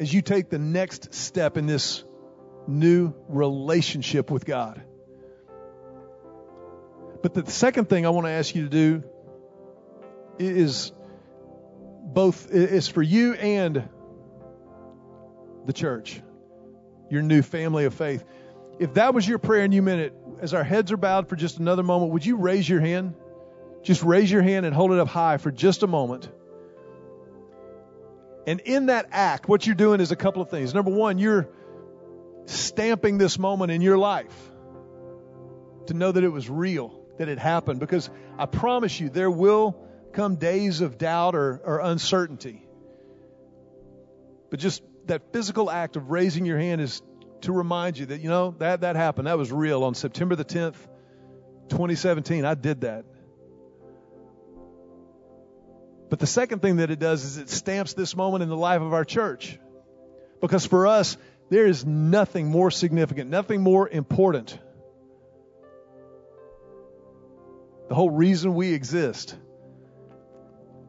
as 0.00 0.12
you 0.12 0.22
take 0.22 0.50
the 0.50 0.58
next 0.58 1.14
step 1.14 1.56
in 1.56 1.66
this 1.66 2.04
new 2.66 3.14
relationship 3.28 4.30
with 4.30 4.44
God. 4.44 4.82
But 7.22 7.34
the 7.34 7.48
second 7.50 7.88
thing 7.88 8.06
I 8.06 8.10
want 8.10 8.26
to 8.26 8.32
ask 8.32 8.54
you 8.54 8.62
to 8.62 8.68
do 8.68 9.04
is 10.38 10.92
both 12.12 12.50
is 12.50 12.88
for 12.88 13.02
you 13.02 13.34
and 13.34 13.88
the 15.66 15.72
church, 15.72 16.20
your 17.10 17.22
new 17.22 17.42
family 17.42 17.84
of 17.84 17.94
faith. 17.94 18.24
If 18.78 18.94
that 18.94 19.14
was 19.14 19.26
your 19.26 19.38
prayer 19.38 19.64
and 19.64 19.72
you 19.72 19.82
meant 19.82 20.00
it, 20.00 20.14
as 20.40 20.54
our 20.54 20.64
heads 20.64 20.90
are 20.92 20.96
bowed 20.96 21.28
for 21.28 21.36
just 21.36 21.58
another 21.58 21.82
moment, 21.82 22.12
would 22.12 22.26
you 22.26 22.36
raise 22.36 22.68
your 22.68 22.80
hand? 22.80 23.14
Just 23.82 24.02
raise 24.02 24.30
your 24.30 24.42
hand 24.42 24.66
and 24.66 24.74
hold 24.74 24.92
it 24.92 24.98
up 24.98 25.08
high 25.08 25.36
for 25.36 25.50
just 25.50 25.82
a 25.82 25.86
moment. 25.86 26.28
And 28.46 28.60
in 28.60 28.86
that 28.86 29.08
act, 29.12 29.48
what 29.48 29.66
you're 29.66 29.76
doing 29.76 30.00
is 30.00 30.10
a 30.10 30.16
couple 30.16 30.42
of 30.42 30.50
things. 30.50 30.74
Number 30.74 30.90
one, 30.90 31.18
you're 31.18 31.48
stamping 32.46 33.18
this 33.18 33.38
moment 33.38 33.70
in 33.70 33.82
your 33.82 33.98
life 33.98 34.34
to 35.86 35.94
know 35.94 36.10
that 36.10 36.24
it 36.24 36.28
was 36.28 36.50
real, 36.50 36.92
that 37.18 37.28
it 37.28 37.38
happened. 37.38 37.78
Because 37.78 38.10
I 38.36 38.46
promise 38.46 38.98
you, 38.98 39.10
there 39.10 39.30
will 39.30 39.76
come 40.12 40.36
days 40.36 40.80
of 40.80 40.98
doubt 40.98 41.34
or, 41.34 41.60
or 41.64 41.80
uncertainty. 41.80 42.66
But 44.50 44.60
just 44.60 44.82
that 45.06 45.32
physical 45.32 45.70
act 45.70 45.96
of 45.96 46.10
raising 46.10 46.44
your 46.46 46.58
hand 46.58 46.80
is 46.80 47.02
to 47.42 47.52
remind 47.52 47.98
you 47.98 48.06
that, 48.06 48.20
you 48.20 48.28
know, 48.28 48.54
that, 48.58 48.82
that 48.82 48.96
happened. 48.96 49.26
That 49.26 49.38
was 49.38 49.50
real. 49.50 49.84
On 49.84 49.94
September 49.94 50.36
the 50.36 50.44
10th, 50.44 50.76
2017, 51.68 52.44
I 52.44 52.54
did 52.54 52.82
that. 52.82 53.04
But 56.10 56.18
the 56.18 56.26
second 56.26 56.60
thing 56.60 56.76
that 56.76 56.90
it 56.90 56.98
does 56.98 57.24
is 57.24 57.38
it 57.38 57.48
stamps 57.48 57.94
this 57.94 58.14
moment 58.14 58.42
in 58.42 58.50
the 58.50 58.56
life 58.56 58.82
of 58.82 58.92
our 58.92 59.04
church. 59.04 59.58
Because 60.40 60.66
for 60.66 60.86
us, 60.86 61.16
there 61.48 61.66
is 61.66 61.86
nothing 61.86 62.48
more 62.48 62.70
significant, 62.70 63.30
nothing 63.30 63.62
more 63.62 63.88
important. 63.88 64.58
The 67.88 67.94
whole 67.94 68.10
reason 68.10 68.54
we 68.54 68.74
exist 68.74 69.36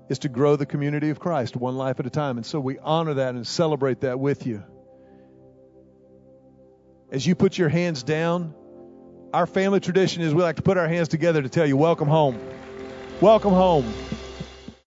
is 0.10 0.20
to 0.20 0.30
grow 0.30 0.56
the 0.56 0.66
community 0.66 1.10
of 1.10 1.20
Christ 1.20 1.56
one 1.56 1.78
life 1.78 2.00
at 2.00 2.06
a 2.06 2.10
time. 2.10 2.38
And 2.38 2.46
so 2.46 2.60
we 2.60 2.78
honor 2.80 3.16
that 3.16 3.36
and 3.36 3.46
celebrate 3.48 4.02
that 4.02 4.20
with 4.20 4.46
you. 4.46 4.64
As 7.12 7.26
you 7.26 7.36
put 7.36 7.58
your 7.58 7.70
hands 7.70 8.04
down, 8.04 8.54
our 9.34 9.48
family 9.48 9.80
tradition 9.80 10.22
is 10.22 10.34
we 10.34 10.42
like 10.42 10.58
to 10.58 10.62
put 10.62 10.78
our 10.78 10.88
hands 10.88 11.08
together 11.08 11.42
to 11.42 11.50
tell 11.50 11.66
you, 11.66 11.78
welcome 11.78 12.08
home. 12.08 12.40
Welcome 13.22 13.54
home. 13.54 13.92